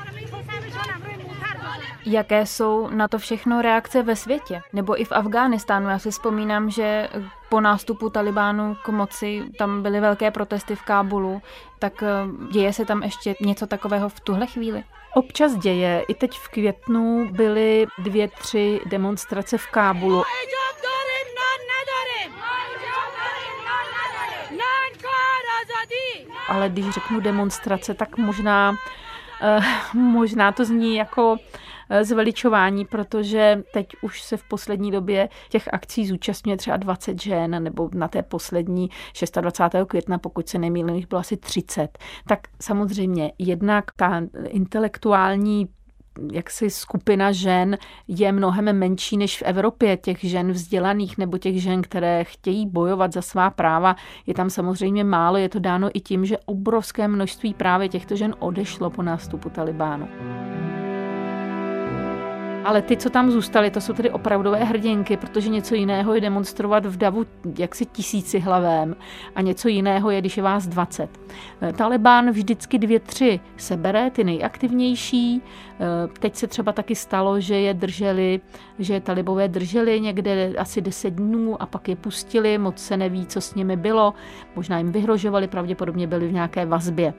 Jaké 2.06 2.46
jsou 2.46 2.88
na 2.90 3.08
to 3.08 3.18
všechno 3.18 3.62
reakce 3.62 4.02
ve 4.02 4.16
světě? 4.16 4.60
Nebo 4.72 5.00
i 5.00 5.04
v 5.04 5.12
Afghánistánu? 5.12 5.88
Já 5.88 5.98
si 5.98 6.10
vzpomínám, 6.10 6.70
že 6.70 7.08
po 7.48 7.60
nástupu 7.60 8.10
Talibánu 8.10 8.76
k 8.84 8.88
moci 8.88 9.42
tam 9.58 9.82
byly 9.82 10.00
velké 10.00 10.30
protesty 10.30 10.76
v 10.76 10.82
Kábulu. 10.82 11.42
Tak 11.78 12.02
eh, 12.02 12.06
děje 12.52 12.72
se 12.72 12.84
tam 12.84 13.02
ještě 13.02 13.34
něco 13.40 13.66
takového 13.66 14.08
v 14.08 14.20
tuhle 14.20 14.46
chvíli? 14.46 14.84
Občas 15.14 15.54
děje. 15.56 16.04
I 16.08 16.14
teď 16.14 16.38
v 16.38 16.48
květnu 16.48 17.28
byly 17.32 17.86
dvě, 17.98 18.28
tři 18.28 18.80
demonstrace 18.86 19.58
v 19.58 19.66
Kábulu. 19.66 20.22
Ale 26.48 26.68
když 26.68 26.90
řeknu 26.90 27.20
demonstrace, 27.20 27.94
tak 27.94 28.18
možná, 28.18 28.74
eh, 29.42 29.60
možná 29.94 30.52
to 30.52 30.64
zní 30.64 30.96
jako 30.96 31.36
eh, 31.90 32.04
zveličování, 32.04 32.84
protože 32.84 33.62
teď 33.72 33.86
už 34.02 34.22
se 34.22 34.36
v 34.36 34.44
poslední 34.44 34.90
době 34.90 35.28
těch 35.48 35.68
akcí 35.72 36.06
zúčastňuje 36.06 36.56
třeba 36.56 36.76
20 36.76 37.22
žen, 37.22 37.62
nebo 37.62 37.90
na 37.94 38.08
té 38.08 38.22
poslední 38.22 38.90
26. 39.40 39.84
května, 39.86 40.18
pokud 40.18 40.48
se 40.48 40.58
nemýlím, 40.58 40.96
jich 40.96 41.08
bylo 41.08 41.20
asi 41.20 41.36
30. 41.36 41.98
Tak 42.28 42.40
samozřejmě 42.60 43.32
jednak 43.38 43.84
ta 43.96 44.22
intelektuální 44.48 45.68
jaksi 46.32 46.70
skupina 46.70 47.32
žen 47.32 47.78
je 48.08 48.32
mnohem 48.32 48.78
menší 48.78 49.16
než 49.16 49.38
v 49.38 49.42
Evropě, 49.42 49.96
těch 49.96 50.24
žen 50.24 50.52
vzdělaných 50.52 51.18
nebo 51.18 51.38
těch 51.38 51.62
žen, 51.62 51.82
které 51.82 52.24
chtějí 52.24 52.66
bojovat 52.66 53.12
za 53.12 53.22
svá 53.22 53.50
práva, 53.50 53.96
je 54.26 54.34
tam 54.34 54.50
samozřejmě 54.50 55.04
málo. 55.04 55.36
Je 55.36 55.48
to 55.48 55.58
dáno 55.58 55.90
i 55.94 56.00
tím, 56.00 56.24
že 56.24 56.38
obrovské 56.38 57.08
množství 57.08 57.54
právě 57.54 57.88
těchto 57.88 58.16
žen 58.16 58.34
odešlo 58.38 58.90
po 58.90 59.02
nástupu 59.02 59.50
Talibánu. 59.50 60.08
Ale 62.64 62.82
ty, 62.82 62.96
co 62.96 63.10
tam 63.10 63.30
zůstaly, 63.30 63.70
to 63.70 63.80
jsou 63.80 63.92
tedy 63.92 64.10
opravdové 64.10 64.64
hrdinky, 64.64 65.16
protože 65.16 65.48
něco 65.48 65.74
jiného 65.74 66.14
je 66.14 66.20
demonstrovat 66.20 66.86
v 66.86 66.96
davu 66.96 67.24
jaksi 67.58 67.86
tisíci 67.86 68.38
hlavém 68.38 68.96
a 69.34 69.40
něco 69.40 69.68
jiného 69.68 70.10
je, 70.10 70.20
když 70.20 70.36
je 70.36 70.42
vás 70.42 70.66
20. 70.66 71.20
Eh, 71.62 71.72
Taliban 71.72 72.30
vždycky 72.30 72.78
dvě, 72.78 73.00
tři 73.00 73.40
sebere, 73.56 74.10
ty 74.10 74.24
nejaktivnější. 74.24 75.42
Eh, 75.42 76.08
teď 76.18 76.36
se 76.36 76.46
třeba 76.46 76.72
taky 76.72 76.94
stalo, 76.94 77.40
že 77.40 77.54
je 77.54 77.74
drželi, 77.74 78.40
že 78.78 79.00
talibové 79.00 79.48
drželi 79.48 80.00
někde 80.00 80.52
asi 80.58 80.80
10 80.80 81.10
dnů 81.14 81.62
a 81.62 81.66
pak 81.66 81.88
je 81.88 81.96
pustili, 81.96 82.58
moc 82.58 82.78
se 82.78 82.96
neví, 82.96 83.26
co 83.26 83.40
s 83.40 83.54
nimi 83.54 83.76
bylo. 83.76 84.14
Možná 84.56 84.78
jim 84.78 84.92
vyhrožovali, 84.92 85.48
pravděpodobně 85.48 86.06
byli 86.06 86.28
v 86.28 86.32
nějaké 86.32 86.66
vazbě. 86.66 87.14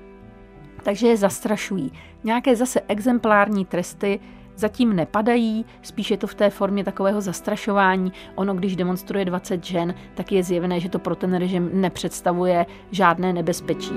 Takže 0.84 1.08
je 1.08 1.18
zastrašují. 1.18 1.92
Nějaké 2.24 2.56
zase 2.56 2.82
exemplární 2.88 3.66
tresty 3.66 4.20
zatím 4.56 4.96
nepadají, 4.96 5.66
spíš 5.82 6.12
je 6.12 6.18
to 6.18 6.28
v 6.28 6.36
té 6.36 6.50
formě 6.50 6.84
takového 6.84 7.22
zastrašování. 7.22 8.14
Ono, 8.36 8.54
když 8.54 8.76
demonstruje 8.76 9.26
20 9.26 9.64
žen, 9.64 9.96
tak 10.14 10.32
je 10.32 10.44
zjevné, 10.44 10.80
že 10.80 10.90
to 10.90 11.00
pro 11.00 11.16
ten 11.16 11.36
režim 11.36 11.70
nepředstavuje 11.74 12.66
žádné 12.92 13.34
nebezpečí. 13.34 13.94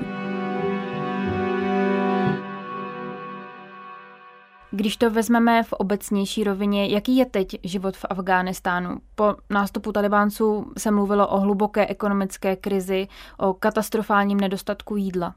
Když 4.71 4.97
to 4.97 5.09
vezmeme 5.09 5.63
v 5.63 5.73
obecnější 5.73 6.43
rovině, 6.43 6.87
jaký 6.87 7.17
je 7.17 7.25
teď 7.25 7.59
život 7.63 7.97
v 7.97 8.05
Afghánistánu? 8.09 8.97
Po 9.15 9.35
nástupu 9.49 9.91
talibánců 9.91 10.71
se 10.77 10.91
mluvilo 10.91 11.27
o 11.27 11.39
hluboké 11.39 11.87
ekonomické 11.87 12.55
krizi, 12.55 13.07
o 13.37 13.53
katastrofálním 13.53 14.39
nedostatku 14.39 14.95
jídla. 14.95 15.35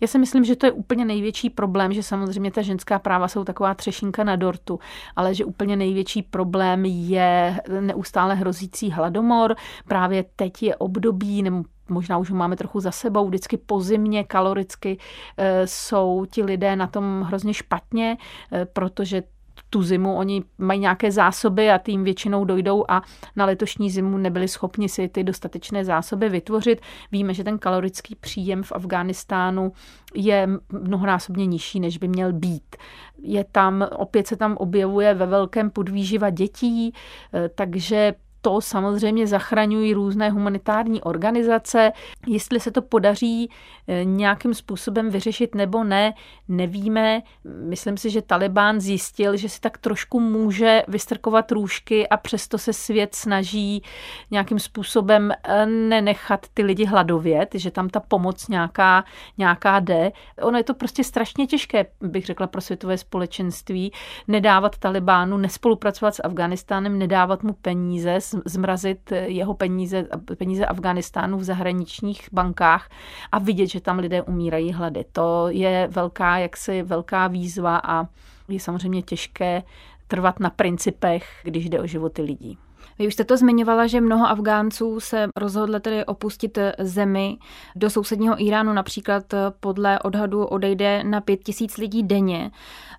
Já 0.00 0.08
si 0.08 0.18
myslím, 0.18 0.44
že 0.44 0.56
to 0.56 0.66
je 0.66 0.72
úplně 0.72 1.04
největší 1.04 1.50
problém, 1.50 1.92
že 1.92 2.02
samozřejmě 2.02 2.50
ta 2.50 2.62
ženská 2.62 2.98
práva 2.98 3.28
jsou 3.28 3.44
taková 3.44 3.74
třešinka 3.74 4.24
na 4.24 4.36
dortu, 4.36 4.78
ale 5.16 5.34
že 5.34 5.44
úplně 5.44 5.76
největší 5.76 6.22
problém 6.22 6.84
je 6.84 7.60
neustále 7.80 8.34
hrozící 8.34 8.90
hladomor. 8.90 9.56
Právě 9.88 10.24
teď 10.36 10.62
je 10.62 10.76
období, 10.76 11.42
nebo 11.42 11.64
možná 11.88 12.18
už 12.18 12.30
ho 12.30 12.36
máme 12.36 12.56
trochu 12.56 12.80
za 12.80 12.90
sebou, 12.90 13.28
vždycky 13.28 13.56
po 13.56 13.80
zimě 13.80 14.24
kaloricky 14.24 14.98
eh, 15.36 15.66
jsou 15.66 16.26
ti 16.30 16.42
lidé 16.42 16.76
na 16.76 16.86
tom 16.86 17.22
hrozně 17.22 17.54
špatně, 17.54 18.16
eh, 18.52 18.64
protože 18.64 19.22
tu 19.70 19.82
zimu 19.82 20.16
oni 20.16 20.44
mají 20.58 20.80
nějaké 20.80 21.12
zásoby 21.12 21.70
a 21.70 21.78
tím 21.78 22.04
většinou 22.04 22.44
dojdou 22.44 22.84
a 22.88 23.02
na 23.36 23.44
letošní 23.44 23.90
zimu 23.90 24.18
nebyli 24.18 24.48
schopni 24.48 24.88
si 24.88 25.08
ty 25.08 25.24
dostatečné 25.24 25.84
zásoby 25.84 26.28
vytvořit. 26.28 26.80
Víme, 27.12 27.34
že 27.34 27.44
ten 27.44 27.58
kalorický 27.58 28.14
příjem 28.14 28.62
v 28.62 28.72
Afghánistánu 28.72 29.72
je 30.14 30.48
mnohonásobně 30.72 31.46
nižší, 31.46 31.80
než 31.80 31.98
by 31.98 32.08
měl 32.08 32.32
být. 32.32 32.76
Je 33.22 33.44
tam, 33.52 33.88
opět 33.96 34.26
se 34.26 34.36
tam 34.36 34.56
objevuje 34.56 35.14
ve 35.14 35.26
velkém 35.26 35.70
podvýživa 35.70 36.30
dětí, 36.30 36.94
eh, 37.34 37.48
takže 37.48 38.14
to 38.42 38.60
samozřejmě 38.60 39.26
zachraňují 39.26 39.94
různé 39.94 40.30
humanitární 40.30 41.02
organizace. 41.02 41.92
Jestli 42.26 42.60
se 42.60 42.70
to 42.70 42.82
podaří 42.82 43.50
eh, 43.88 44.04
nějakým 44.04 44.54
způsobem 44.54 45.10
vyřešit 45.10 45.54
nebo 45.54 45.84
ne, 45.84 46.14
nevíme. 46.48 47.22
Myslím 47.44 47.96
si, 47.96 48.10
že 48.10 48.22
Taliban 48.22 48.80
zjistil, 48.80 49.36
že 49.36 49.48
si 49.48 49.60
tak 49.60 49.78
trošku 49.78 50.20
může 50.20 50.82
vystrkovat 50.88 51.52
růžky 51.52 52.08
a 52.08 52.16
přesto 52.16 52.58
se 52.58 52.72
svět 52.72 53.14
snaží 53.14 53.82
nějakým 54.30 54.58
způsobem 54.58 55.32
eh, 55.32 55.66
nenechat 55.66 56.46
ty 56.54 56.62
lidi 56.62 56.84
hladovět, 56.84 57.48
že 57.54 57.70
tam 57.70 57.88
ta 57.88 58.00
pomoc 58.00 58.48
nějaká, 58.48 59.04
nějaká 59.38 59.80
jde. 59.80 60.12
Ono 60.42 60.58
je 60.58 60.64
to 60.64 60.74
prostě 60.74 61.04
strašně 61.04 61.46
těžké, 61.46 61.86
bych 62.00 62.26
řekla, 62.26 62.46
pro 62.46 62.60
světové 62.60 62.98
společenství 62.98 63.92
nedávat 64.28 64.78
Talibánu, 64.78 65.36
nespolupracovat 65.36 66.14
s 66.14 66.22
Afganistánem, 66.24 66.98
nedávat 66.98 67.42
mu 67.42 67.52
peníze, 67.52 68.20
zmrazit 68.44 69.12
jeho 69.12 69.54
peníze, 69.54 70.06
peníze 70.38 70.66
Afganistánu 70.66 71.38
v 71.38 71.44
zahraničních 71.44 72.28
bankách 72.32 72.90
a 73.32 73.38
vidět, 73.38 73.66
že 73.66 73.80
tam 73.80 73.98
lidé 73.98 74.22
umírají 74.22 74.72
hlady. 74.72 75.04
To 75.12 75.46
je 75.50 75.88
velká, 75.90 76.38
jaksi 76.38 76.82
velká 76.82 77.28
výzva 77.28 77.80
a 77.84 78.06
je 78.48 78.60
samozřejmě 78.60 79.02
těžké 79.02 79.62
trvat 80.08 80.40
na 80.40 80.50
principech, 80.50 81.40
když 81.42 81.68
jde 81.68 81.80
o 81.80 81.86
životy 81.86 82.22
lidí. 82.22 82.58
Vy 82.98 83.06
už 83.06 83.14
jste 83.14 83.24
to 83.24 83.36
zmiňovala, 83.36 83.86
že 83.86 84.00
mnoho 84.00 84.26
Afgánců 84.26 85.00
se 85.00 85.28
rozhodlo 85.36 85.80
tedy 85.80 86.04
opustit 86.04 86.58
zemi. 86.78 87.38
Do 87.76 87.90
sousedního 87.90 88.46
Iránu 88.46 88.72
například 88.72 89.24
podle 89.60 89.98
odhadu 89.98 90.44
odejde 90.44 91.04
na 91.04 91.20
pět 91.20 91.36
tisíc 91.44 91.76
lidí 91.76 92.02
denně. 92.02 92.50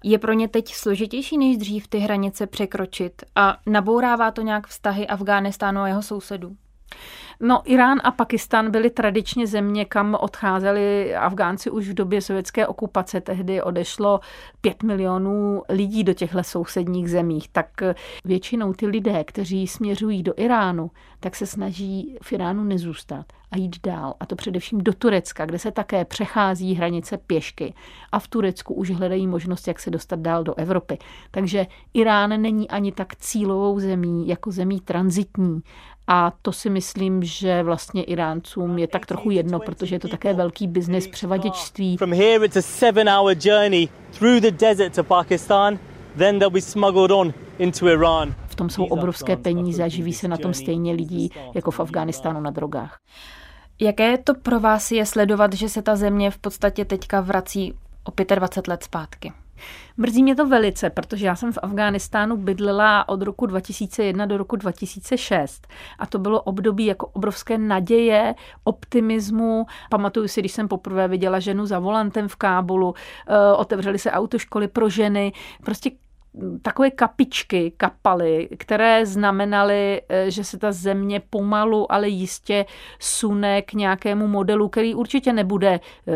Je 0.03 0.19
pro 0.19 0.33
ně 0.33 0.47
teď 0.47 0.73
složitější 0.73 1.37
než 1.37 1.57
dřív 1.57 1.87
ty 1.87 1.97
hranice 1.97 2.47
překročit 2.47 3.21
a 3.35 3.57
nabourává 3.65 4.31
to 4.31 4.41
nějak 4.41 4.67
vztahy 4.67 5.07
Afghánistánu 5.07 5.81
a 5.81 5.87
jeho 5.87 6.01
sousedů? 6.01 6.55
No, 7.39 7.61
Irán 7.65 7.99
a 8.03 8.11
Pakistan 8.11 8.71
byly 8.71 8.89
tradičně 8.89 9.47
země, 9.47 9.85
kam 9.85 10.17
odcházeli 10.19 11.15
Afgánci 11.15 11.69
už 11.69 11.89
v 11.89 11.93
době 11.93 12.21
sovětské 12.21 12.67
okupace. 12.67 13.21
Tehdy 13.21 13.61
odešlo 13.61 14.19
pět 14.61 14.83
milionů 14.83 15.63
lidí 15.69 16.03
do 16.03 16.13
těchto 16.13 16.43
sousedních 16.43 17.09
zemích. 17.09 17.49
Tak 17.49 17.67
většinou 18.25 18.73
ty 18.73 18.87
lidé, 18.87 19.23
kteří 19.23 19.67
směřují 19.67 20.23
do 20.23 20.33
Iránu, 20.37 20.91
tak 21.19 21.35
se 21.35 21.45
snaží 21.45 22.17
v 22.21 22.33
Iránu 22.33 22.63
nezůstat 22.63 23.25
a 23.53 23.57
jít 23.57 23.75
dál. 23.85 24.13
A 24.19 24.25
to 24.25 24.35
především 24.35 24.81
do 24.81 24.93
Turecka, 24.93 25.45
kde 25.45 25.59
se 25.59 25.71
také 25.71 26.05
přechází 26.05 26.73
hranice 26.73 27.17
pěšky. 27.17 27.73
A 28.11 28.19
v 28.19 28.27
Turecku 28.27 28.73
už 28.73 28.91
hledají 28.91 29.27
možnost, 29.27 29.67
jak 29.67 29.79
se 29.79 29.91
dostat 29.91 30.19
dál 30.19 30.43
do 30.43 30.55
Evropy. 30.55 30.97
Takže 31.31 31.67
Irán 31.93 32.41
není 32.41 32.69
ani 32.69 32.91
tak 32.91 33.15
cílovou 33.15 33.79
zemí, 33.79 34.27
jako 34.27 34.51
zemí 34.51 34.79
transitní. 34.79 35.61
A 36.07 36.33
to 36.41 36.51
si 36.51 36.69
myslím, 36.69 37.23
že 37.23 37.63
vlastně 37.63 38.03
Iráncům 38.03 38.77
je 38.77 38.87
tak 38.87 39.05
trochu 39.05 39.31
jedno, 39.31 39.59
protože 39.59 39.95
je 39.95 39.99
to 39.99 40.07
také 40.07 40.33
velký 40.33 40.67
biznis 40.67 41.07
převaděčství. 41.07 41.97
From 41.97 42.13
here 42.13 42.45
it's 42.45 42.57
a 42.57 42.61
seven 42.61 43.09
hour 43.09 43.35
journey 43.39 43.89
through 44.11 44.39
the 44.39 44.51
desert 44.51 44.95
to 44.95 45.03
Pakistan, 45.03 45.79
then 46.17 46.39
they'll 46.39 46.49
be 46.49 46.61
smuggled 46.61 47.11
on 47.11 47.33
into 47.59 47.87
Iran. 47.87 48.35
V 48.47 48.55
tom 48.55 48.69
jsou 48.69 48.85
obrovské 48.85 49.37
peníze 49.37 49.83
a 49.83 49.87
živí 49.87 50.13
se 50.13 50.27
na 50.27 50.37
tom 50.37 50.53
stejně 50.53 50.93
lidí 50.93 51.29
jako 51.53 51.71
v 51.71 51.79
Afghánistánu 51.79 52.41
na 52.41 52.51
drogách. 52.51 52.99
Jaké 53.81 54.17
to 54.17 54.33
pro 54.33 54.59
vás 54.59 54.91
je 54.91 55.05
sledovat, 55.05 55.53
že 55.53 55.69
se 55.69 55.81
ta 55.81 55.95
země 55.95 56.31
v 56.31 56.37
podstatě 56.37 56.85
teďka 56.85 57.21
vrací 57.21 57.73
o 58.03 58.35
25 58.35 58.67
let 58.67 58.83
zpátky? 58.83 59.33
Mrzí 59.97 60.23
mě 60.23 60.35
to 60.35 60.47
velice, 60.47 60.89
protože 60.89 61.25
já 61.25 61.35
jsem 61.35 61.51
v 61.51 61.59
Afghánistánu 61.61 62.37
bydlela 62.37 63.09
od 63.09 63.21
roku 63.21 63.45
2001 63.45 64.25
do 64.25 64.37
roku 64.37 64.55
2006 64.55 65.67
a 65.99 66.05
to 66.05 66.19
bylo 66.19 66.41
období 66.41 66.85
jako 66.85 67.07
obrovské 67.07 67.57
naděje, 67.57 68.35
optimismu. 68.63 69.65
Pamatuju 69.89 70.27
si, 70.27 70.39
když 70.39 70.51
jsem 70.51 70.67
poprvé 70.67 71.07
viděla 71.07 71.39
ženu 71.39 71.65
za 71.65 71.79
volantem 71.79 72.27
v 72.27 72.35
Kábulu, 72.35 72.95
eh, 73.27 73.53
otevřely 73.55 73.99
se 73.99 74.11
autoškoly 74.11 74.67
pro 74.67 74.89
ženy, 74.89 75.33
prostě 75.63 75.91
takové 76.61 76.91
kapičky 76.91 77.73
kapaly, 77.77 78.49
které 78.57 79.05
znamenaly, 79.05 80.01
eh, 80.09 80.31
že 80.31 80.43
se 80.43 80.57
ta 80.57 80.71
země 80.71 81.21
pomalu, 81.29 81.91
ale 81.91 82.07
jistě 82.07 82.65
sune 82.99 83.61
k 83.61 83.73
nějakému 83.73 84.27
modelu, 84.27 84.69
který 84.69 84.95
určitě 84.95 85.33
nebude 85.33 85.79
eh, 86.07 86.11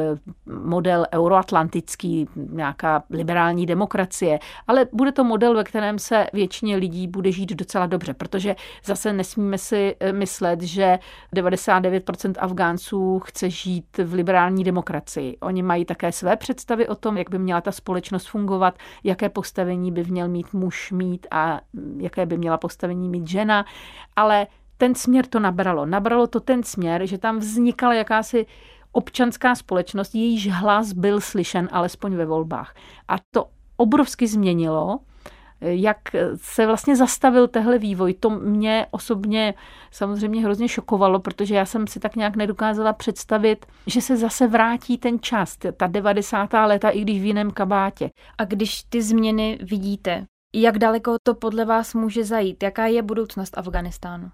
model 0.45 1.05
euroatlantický, 1.13 2.27
nějaká 2.35 3.03
liberální 3.09 3.65
demokracie, 3.65 4.39
ale 4.67 4.87
bude 4.93 5.11
to 5.11 5.23
model, 5.23 5.55
ve 5.55 5.63
kterém 5.63 5.99
se 5.99 6.27
většině 6.33 6.75
lidí 6.75 7.07
bude 7.07 7.31
žít 7.31 7.49
docela 7.49 7.85
dobře, 7.85 8.13
protože 8.13 8.55
zase 8.85 9.13
nesmíme 9.13 9.57
si 9.57 9.95
eh, 9.99 10.13
myslet, 10.13 10.61
že 10.61 10.99
99% 11.35 12.33
Afgánců 12.39 13.19
chce 13.19 13.49
žít 13.49 13.97
v 14.03 14.13
liberální 14.13 14.63
demokracii. 14.63 15.37
Oni 15.39 15.63
mají 15.63 15.85
také 15.85 16.11
své 16.11 16.35
představy 16.35 16.87
o 16.87 16.95
tom, 16.95 17.17
jak 17.17 17.29
by 17.29 17.39
měla 17.39 17.61
ta 17.61 17.71
společnost 17.71 18.25
fungovat, 18.25 18.77
jaké 19.03 19.29
postavení 19.29 19.91
by 19.91 20.06
měl 20.07 20.27
mít 20.27 20.53
muž 20.53 20.91
mít 20.91 21.27
a 21.31 21.61
jaké 21.97 22.25
by 22.25 22.37
měla 22.37 22.57
postavení 22.57 23.09
mít 23.09 23.27
žena, 23.27 23.65
ale 24.15 24.47
ten 24.77 24.95
směr 24.95 25.25
to 25.25 25.39
nabralo. 25.39 25.85
Nabralo 25.85 26.27
to 26.27 26.39
ten 26.39 26.63
směr, 26.63 27.05
že 27.05 27.17
tam 27.17 27.39
vznikala 27.39 27.93
jakási 27.93 28.45
občanská 28.91 29.55
společnost, 29.55 30.15
jejíž 30.15 30.49
hlas 30.51 30.93
byl 30.93 31.21
slyšen 31.21 31.69
alespoň 31.71 32.15
ve 32.15 32.25
volbách. 32.25 32.75
A 33.07 33.15
to 33.31 33.45
obrovsky 33.77 34.27
změnilo 34.27 34.99
jak 35.61 35.97
se 36.35 36.65
vlastně 36.65 36.95
zastavil 36.95 37.47
tehle 37.47 37.77
vývoj. 37.77 38.13
To 38.13 38.29
mě 38.29 38.85
osobně 38.91 39.53
samozřejmě 39.91 40.41
hrozně 40.41 40.67
šokovalo, 40.67 41.19
protože 41.19 41.55
já 41.55 41.65
jsem 41.65 41.87
si 41.87 41.99
tak 41.99 42.15
nějak 42.15 42.35
nedokázala 42.35 42.93
představit, 42.93 43.65
že 43.87 44.01
se 44.01 44.17
zase 44.17 44.47
vrátí 44.47 44.97
ten 44.97 45.19
čas, 45.19 45.57
ta 45.77 45.87
90. 45.87 46.53
léta, 46.53 46.89
i 46.89 47.01
když 47.01 47.21
v 47.21 47.25
jiném 47.25 47.51
kabátě. 47.51 48.09
A 48.37 48.45
když 48.45 48.83
ty 48.83 49.01
změny 49.01 49.59
vidíte, 49.61 50.25
jak 50.55 50.77
daleko 50.77 51.15
to 51.23 51.35
podle 51.35 51.65
vás 51.65 51.93
může 51.93 52.23
zajít? 52.23 52.63
Jaká 52.63 52.85
je 52.85 53.01
budoucnost 53.01 53.57
Afganistánu? 53.57 54.31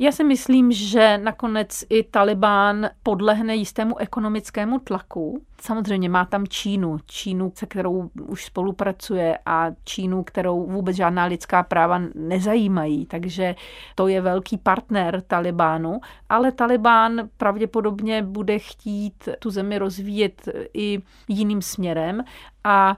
Já 0.00 0.12
si 0.12 0.24
myslím, 0.24 0.72
že 0.72 1.18
nakonec 1.18 1.84
i 1.88 2.02
Taliban 2.02 2.90
podlehne 3.02 3.56
jistému 3.56 3.98
ekonomickému 3.98 4.78
tlaku. 4.78 5.42
Samozřejmě 5.60 6.08
má 6.08 6.24
tam 6.24 6.46
Čínu, 6.46 6.98
Čínu, 7.06 7.52
se 7.54 7.66
kterou 7.66 8.10
už 8.26 8.44
spolupracuje 8.44 9.38
a 9.46 9.70
Čínu, 9.84 10.24
kterou 10.24 10.66
vůbec 10.66 10.96
žádná 10.96 11.24
lidská 11.24 11.62
práva 11.62 12.00
nezajímají, 12.14 13.06
takže 13.06 13.54
to 13.94 14.08
je 14.08 14.20
velký 14.20 14.58
partner 14.58 15.20
Talibánu, 15.26 16.00
ale 16.28 16.52
Talibán 16.52 17.28
pravděpodobně 17.36 18.22
bude 18.22 18.58
chtít 18.58 19.28
tu 19.38 19.50
zemi 19.50 19.78
rozvíjet 19.78 20.48
i 20.74 21.02
jiným 21.28 21.62
směrem 21.62 22.22
a 22.68 22.96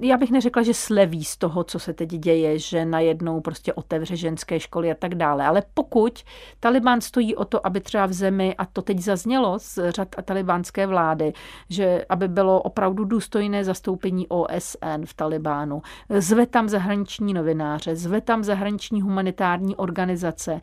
já 0.00 0.16
bych 0.16 0.30
neřekla, 0.30 0.62
že 0.62 0.74
sleví 0.74 1.24
z 1.24 1.36
toho, 1.36 1.64
co 1.64 1.78
se 1.78 1.92
teď 1.92 2.08
děje, 2.08 2.58
že 2.58 2.84
najednou 2.84 3.40
prostě 3.40 3.72
otevře 3.72 4.16
ženské 4.16 4.60
školy 4.60 4.90
a 4.90 4.94
tak 4.94 5.14
dále. 5.14 5.46
Ale 5.46 5.62
pokud 5.74 6.24
Taliban 6.60 7.00
stojí 7.00 7.36
o 7.36 7.44
to, 7.44 7.66
aby 7.66 7.80
třeba 7.80 8.06
v 8.06 8.12
zemi, 8.12 8.54
a 8.58 8.66
to 8.66 8.82
teď 8.82 8.98
zaznělo 8.98 9.58
z 9.58 9.78
řad 9.88 10.08
talibánské 10.24 10.86
vlády, 10.86 11.32
že 11.70 12.04
aby 12.08 12.28
bylo 12.28 12.62
opravdu 12.62 13.04
důstojné 13.04 13.64
zastoupení 13.64 14.26
OSN 14.28 15.04
v 15.04 15.14
Talibánu, 15.14 15.82
zve 16.18 16.46
tam 16.46 16.68
zahraniční 16.68 17.34
novináře, 17.34 17.96
zve 17.96 18.20
tam 18.20 18.44
zahraniční 18.44 19.02
humanitární 19.02 19.76
organizace, 19.76 20.60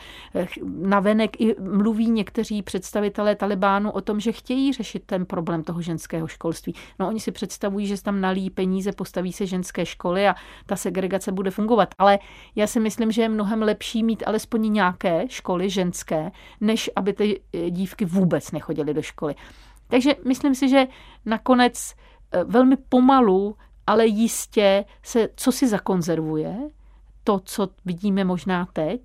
navenek 0.66 1.42
i 1.42 1.56
mluví 1.62 2.10
někteří 2.10 2.62
představitelé 2.62 3.36
Talibánu 3.36 3.92
o 3.92 4.02
tom, 4.02 4.20
že 4.20 4.32
chtějí 4.32 4.74
řešit 4.74 5.04
ten 5.06 5.26
problém 5.26 5.64
toho 5.64 5.82
ženského 5.82 6.28
školství. 6.28 6.76
No 7.00 7.08
oni 7.08 7.20
si 7.20 7.32
představují, 7.32 7.88
že 7.88 8.04
tam 8.04 8.22
peníze 8.34 8.76
peníze, 8.76 8.92
postaví 8.92 9.34
se 9.34 9.46
ženské 9.46 9.86
školy 9.86 10.28
a 10.28 10.36
ta 10.66 10.76
segregace 10.76 11.32
bude 11.32 11.52
fungovat. 11.52 11.90
Ale 11.98 12.20
já 12.56 12.68
si 12.68 12.80
myslím, 12.80 13.12
že 13.12 13.22
je 13.22 13.30
mnohem 13.30 13.62
lepší 13.62 14.04
mít 14.04 14.24
alespoň 14.26 14.74
nějaké 14.74 15.26
školy 15.30 15.70
ženské, 15.70 16.32
než 16.62 16.90
aby 16.96 17.14
ty 17.14 17.42
eh, 17.54 17.70
dívky 17.70 18.06
vůbec 18.06 18.52
nechodily 18.52 18.94
do 18.94 19.02
školy. 19.02 19.36
Takže 19.88 20.16
myslím 20.28 20.56
si, 20.56 20.70
že 20.70 20.88
nakonec 21.26 21.94
eh, 22.32 22.44
velmi 22.44 22.78
pomalu, 22.90 23.56
ale 23.88 24.06
jistě 24.06 24.86
se 25.04 25.30
co 25.36 25.52
si 25.52 25.68
zakonzervuje, 25.68 26.58
to, 27.24 27.40
co 27.40 27.70
vidíme 27.86 28.24
možná 28.24 28.66
teď, 28.74 29.02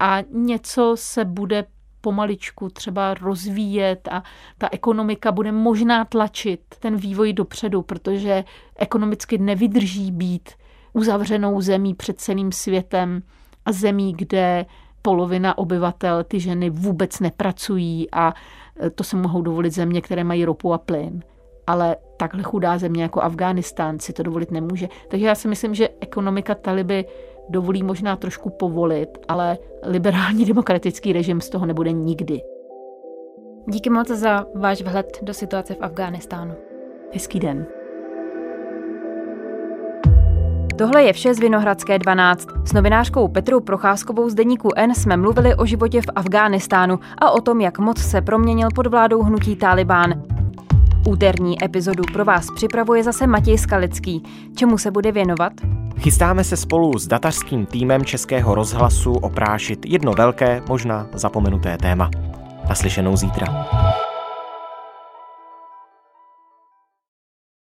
a 0.00 0.18
něco 0.30 0.96
se 0.98 1.24
bude 1.24 1.66
pomaličku 2.04 2.68
třeba 2.68 3.14
rozvíjet 3.14 4.08
a 4.10 4.22
ta 4.58 4.68
ekonomika 4.72 5.32
bude 5.32 5.52
možná 5.52 6.04
tlačit 6.04 6.60
ten 6.78 6.96
vývoj 6.96 7.32
dopředu, 7.32 7.82
protože 7.82 8.44
ekonomicky 8.76 9.38
nevydrží 9.38 10.10
být 10.10 10.50
uzavřenou 10.92 11.60
zemí 11.60 11.94
před 11.94 12.20
celým 12.20 12.52
světem 12.52 13.22
a 13.64 13.72
zemí, 13.72 14.12
kde 14.12 14.66
polovina 15.02 15.58
obyvatel, 15.58 16.24
ty 16.24 16.40
ženy 16.40 16.70
vůbec 16.70 17.20
nepracují 17.20 18.08
a 18.12 18.34
to 18.94 19.04
se 19.04 19.16
mohou 19.16 19.42
dovolit 19.42 19.72
země, 19.72 20.00
které 20.00 20.24
mají 20.24 20.44
ropu 20.44 20.72
a 20.72 20.78
plyn. 20.78 21.22
Ale 21.66 21.96
takhle 22.16 22.42
chudá 22.42 22.78
země 22.78 23.02
jako 23.02 23.22
Afghánistán 23.22 23.98
si 23.98 24.12
to 24.12 24.22
dovolit 24.22 24.50
nemůže. 24.50 24.88
Takže 25.08 25.26
já 25.26 25.34
si 25.34 25.48
myslím, 25.48 25.74
že 25.74 25.88
ekonomika 26.00 26.54
Taliby 26.54 27.04
dovolí 27.48 27.82
možná 27.82 28.16
trošku 28.16 28.50
povolit, 28.50 29.18
ale 29.28 29.58
liberální 29.82 30.44
demokratický 30.52 31.12
režim 31.12 31.40
z 31.40 31.48
toho 31.48 31.66
nebude 31.66 31.92
nikdy. 31.92 32.40
Díky 33.66 33.90
moc 33.90 34.08
za 34.08 34.46
váš 34.54 34.82
vhled 34.82 35.18
do 35.22 35.34
situace 35.34 35.74
v 35.74 35.82
Afghánistánu. 35.82 36.54
Hezký 37.12 37.40
den. 37.40 37.66
Tohle 40.78 41.02
je 41.02 41.12
vše 41.12 41.34
z 41.34 41.38
Vinohradské 41.38 41.98
12. 41.98 42.48
S 42.64 42.72
novinářkou 42.72 43.28
Petrou 43.28 43.60
Procházkovou 43.60 44.28
z 44.28 44.34
deníku 44.34 44.68
N 44.76 44.94
jsme 44.94 45.16
mluvili 45.16 45.54
o 45.54 45.66
životě 45.66 46.00
v 46.00 46.10
Afghánistánu 46.14 46.98
a 47.18 47.30
o 47.30 47.40
tom, 47.40 47.60
jak 47.60 47.78
moc 47.78 47.98
se 47.98 48.22
proměnil 48.22 48.68
pod 48.74 48.86
vládou 48.86 49.22
hnutí 49.22 49.56
Taliban. 49.56 50.22
Úterní 51.08 51.64
epizodu 51.64 52.02
pro 52.12 52.24
vás 52.24 52.46
připravuje 52.54 53.02
zase 53.02 53.26
Matěj 53.26 53.58
Skalický. 53.58 54.22
Čemu 54.56 54.78
se 54.78 54.90
bude 54.90 55.12
věnovat? 55.12 55.52
Chystáme 55.98 56.44
se 56.44 56.56
spolu 56.56 56.98
s 56.98 57.06
datařským 57.06 57.66
týmem 57.66 58.04
Českého 58.04 58.54
rozhlasu 58.54 59.12
oprášit 59.12 59.86
jedno 59.86 60.12
velké, 60.12 60.62
možná 60.68 61.06
zapomenuté 61.12 61.78
téma. 61.78 62.10
Naslyšenou 62.68 63.16
zítra. 63.16 63.46